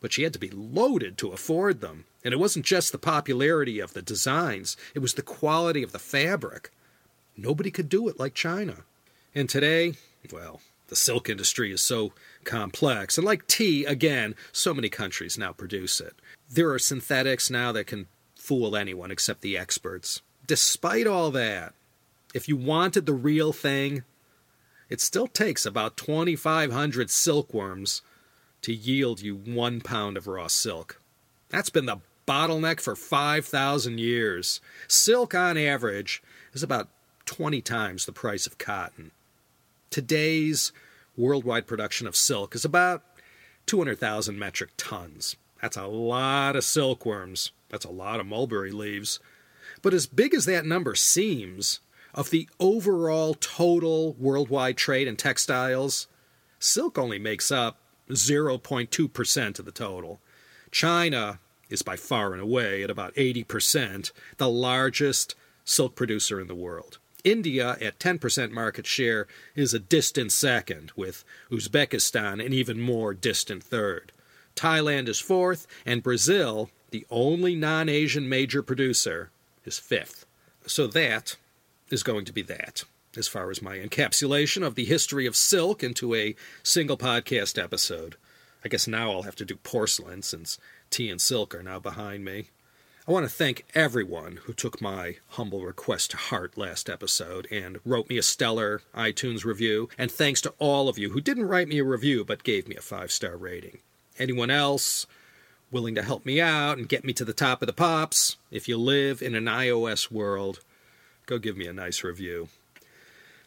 But 0.00 0.16
you 0.16 0.24
had 0.24 0.32
to 0.32 0.38
be 0.38 0.50
loaded 0.50 1.18
to 1.18 1.30
afford 1.30 1.80
them. 1.80 2.06
And 2.24 2.32
it 2.32 2.38
wasn't 2.40 2.64
just 2.64 2.92
the 2.92 2.98
popularity 2.98 3.78
of 3.78 3.92
the 3.92 4.02
designs, 4.02 4.76
it 4.94 5.00
was 5.00 5.14
the 5.14 5.22
quality 5.22 5.82
of 5.82 5.92
the 5.92 5.98
fabric. 5.98 6.70
Nobody 7.36 7.70
could 7.70 7.88
do 7.88 8.08
it 8.08 8.18
like 8.18 8.34
China. 8.34 8.84
And 9.34 9.48
today, 9.48 9.94
well, 10.32 10.60
the 10.88 10.96
silk 10.96 11.30
industry 11.30 11.72
is 11.72 11.80
so 11.80 12.12
complex. 12.44 13.16
And 13.16 13.26
like 13.26 13.46
tea, 13.46 13.84
again, 13.84 14.34
so 14.52 14.74
many 14.74 14.88
countries 14.88 15.38
now 15.38 15.52
produce 15.52 16.00
it. 16.00 16.14
There 16.50 16.70
are 16.70 16.78
synthetics 16.78 17.50
now 17.50 17.72
that 17.72 17.86
can 17.86 18.08
fool 18.36 18.76
anyone 18.76 19.10
except 19.10 19.40
the 19.40 19.56
experts. 19.56 20.20
Despite 20.46 21.06
all 21.06 21.30
that, 21.30 21.74
if 22.34 22.48
you 22.48 22.56
wanted 22.56 23.06
the 23.06 23.14
real 23.14 23.52
thing, 23.52 24.04
it 24.90 25.00
still 25.00 25.28
takes 25.28 25.64
about 25.64 25.96
2,500 25.96 27.08
silkworms 27.08 28.02
to 28.60 28.74
yield 28.74 29.20
you 29.20 29.36
one 29.36 29.80
pound 29.80 30.16
of 30.16 30.26
raw 30.26 30.48
silk. 30.48 31.00
That's 31.48 31.70
been 31.70 31.86
the 31.86 32.00
bottleneck 32.26 32.80
for 32.80 32.94
5,000 32.94 33.98
years. 33.98 34.60
Silk, 34.88 35.34
on 35.34 35.56
average, 35.56 36.22
is 36.52 36.62
about 36.62 36.88
20 37.26 37.60
times 37.62 38.04
the 38.04 38.12
price 38.12 38.46
of 38.46 38.58
cotton. 38.58 39.10
Today's 39.90 40.72
worldwide 41.16 41.66
production 41.66 42.06
of 42.06 42.16
silk 42.16 42.54
is 42.54 42.64
about 42.64 43.02
200,000 43.66 44.38
metric 44.38 44.70
tons. 44.76 45.36
That's 45.60 45.76
a 45.76 45.86
lot 45.86 46.56
of 46.56 46.64
silkworms. 46.64 47.52
That's 47.68 47.84
a 47.84 47.90
lot 47.90 48.20
of 48.20 48.26
mulberry 48.26 48.72
leaves. 48.72 49.20
But 49.82 49.94
as 49.94 50.06
big 50.06 50.34
as 50.34 50.44
that 50.46 50.66
number 50.66 50.94
seems, 50.94 51.80
of 52.14 52.30
the 52.30 52.48
overall 52.60 53.34
total 53.34 54.14
worldwide 54.14 54.76
trade 54.76 55.08
in 55.08 55.16
textiles, 55.16 56.08
silk 56.58 56.98
only 56.98 57.18
makes 57.18 57.50
up 57.50 57.78
0.2% 58.10 59.58
of 59.58 59.64
the 59.64 59.72
total. 59.72 60.20
China 60.70 61.38
is 61.70 61.82
by 61.82 61.96
far 61.96 62.32
and 62.32 62.42
away, 62.42 62.82
at 62.82 62.90
about 62.90 63.14
80%, 63.14 64.12
the 64.36 64.48
largest 64.48 65.34
silk 65.64 65.94
producer 65.94 66.40
in 66.40 66.48
the 66.48 66.54
world. 66.54 66.98
India, 67.24 67.76
at 67.80 67.98
10% 67.98 68.50
market 68.50 68.86
share, 68.86 69.26
is 69.54 69.72
a 69.72 69.78
distant 69.78 70.32
second, 70.32 70.92
with 70.96 71.24
Uzbekistan 71.50 72.44
an 72.44 72.52
even 72.52 72.80
more 72.80 73.14
distant 73.14 73.62
third. 73.62 74.12
Thailand 74.56 75.08
is 75.08 75.20
fourth, 75.20 75.66
and 75.86 76.02
Brazil, 76.02 76.70
the 76.90 77.06
only 77.10 77.54
non 77.54 77.88
Asian 77.88 78.28
major 78.28 78.62
producer, 78.62 79.30
is 79.64 79.78
fifth. 79.78 80.26
So 80.66 80.86
that 80.88 81.36
is 81.90 82.02
going 82.02 82.24
to 82.24 82.32
be 82.32 82.42
that, 82.42 82.84
as 83.16 83.28
far 83.28 83.50
as 83.50 83.62
my 83.62 83.78
encapsulation 83.78 84.62
of 84.64 84.74
the 84.74 84.84
history 84.84 85.26
of 85.26 85.36
silk 85.36 85.82
into 85.82 86.14
a 86.14 86.34
single 86.62 86.96
podcast 86.96 87.62
episode. 87.62 88.16
I 88.64 88.68
guess 88.68 88.86
now 88.86 89.10
I'll 89.10 89.22
have 89.22 89.36
to 89.36 89.44
do 89.44 89.56
porcelain 89.56 90.22
since 90.22 90.58
tea 90.90 91.10
and 91.10 91.20
silk 91.20 91.54
are 91.54 91.62
now 91.62 91.78
behind 91.78 92.24
me. 92.24 92.48
I 93.06 93.10
want 93.10 93.24
to 93.24 93.34
thank 93.34 93.64
everyone 93.74 94.38
who 94.44 94.52
took 94.52 94.80
my 94.80 95.16
humble 95.30 95.64
request 95.64 96.12
to 96.12 96.16
heart 96.16 96.56
last 96.56 96.88
episode 96.88 97.48
and 97.50 97.80
wrote 97.84 98.08
me 98.08 98.16
a 98.16 98.22
stellar 98.22 98.82
iTunes 98.94 99.44
review, 99.44 99.88
and 99.98 100.08
thanks 100.08 100.40
to 100.42 100.54
all 100.60 100.88
of 100.88 100.98
you 100.98 101.10
who 101.10 101.20
didn't 101.20 101.48
write 101.48 101.66
me 101.66 101.80
a 101.80 101.84
review 101.84 102.24
but 102.24 102.44
gave 102.44 102.68
me 102.68 102.76
a 102.76 102.80
five 102.80 103.10
star 103.10 103.36
rating. 103.36 103.78
Anyone 104.20 104.50
else 104.50 105.08
willing 105.72 105.96
to 105.96 106.02
help 106.04 106.24
me 106.24 106.40
out 106.40 106.78
and 106.78 106.88
get 106.88 107.04
me 107.04 107.12
to 107.14 107.24
the 107.24 107.32
top 107.32 107.60
of 107.60 107.66
the 107.66 107.72
pops, 107.72 108.36
if 108.52 108.68
you 108.68 108.76
live 108.76 109.20
in 109.20 109.34
an 109.34 109.46
iOS 109.46 110.08
world, 110.08 110.60
go 111.26 111.38
give 111.38 111.56
me 111.56 111.66
a 111.66 111.72
nice 111.72 112.04
review. 112.04 112.50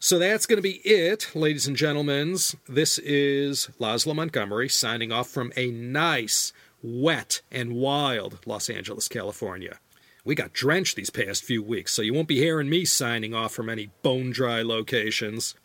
So 0.01 0.19
that's 0.19 0.45
going 0.45 0.57
to 0.57 0.61
be 0.61 0.81
it, 0.83 1.33
ladies 1.33 1.65
and 1.65 1.77
gentlemen. 1.77 2.35
This 2.67 2.97
is 2.97 3.69
Laszlo 3.79 4.13
Montgomery 4.13 4.67
signing 4.67 5.13
off 5.13 5.29
from 5.29 5.53
a 5.55 5.71
nice 5.71 6.51
wet 6.85 7.41
and 7.51 7.73
wild 7.73 8.39
Los 8.45 8.69
Angeles, 8.69 9.07
California. 9.07 9.79
We 10.23 10.35
got 10.35 10.53
drenched 10.53 10.95
these 10.95 11.09
past 11.09 11.43
few 11.43 11.61
weeks, 11.63 11.93
so 11.93 12.01
you 12.01 12.13
won't 12.13 12.27
be 12.27 12.37
hearing 12.37 12.69
me 12.69 12.85
signing 12.85 13.33
off 13.33 13.53
from 13.53 13.69
any 13.69 13.91
bone 14.03 14.31
dry 14.31 14.61
locations. 14.61 15.55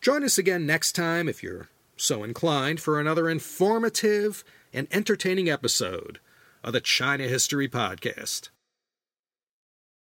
Join 0.00 0.24
us 0.24 0.38
again 0.38 0.66
next 0.66 0.92
time 0.92 1.28
if 1.28 1.42
you're 1.42 1.68
so 1.96 2.22
inclined 2.24 2.80
for 2.80 2.98
another 2.98 3.28
informative 3.28 4.44
and 4.72 4.86
entertaining 4.90 5.48
episode 5.48 6.20
of 6.62 6.72
the 6.72 6.80
China 6.80 7.24
History 7.24 7.68
Podcast. 7.68 8.48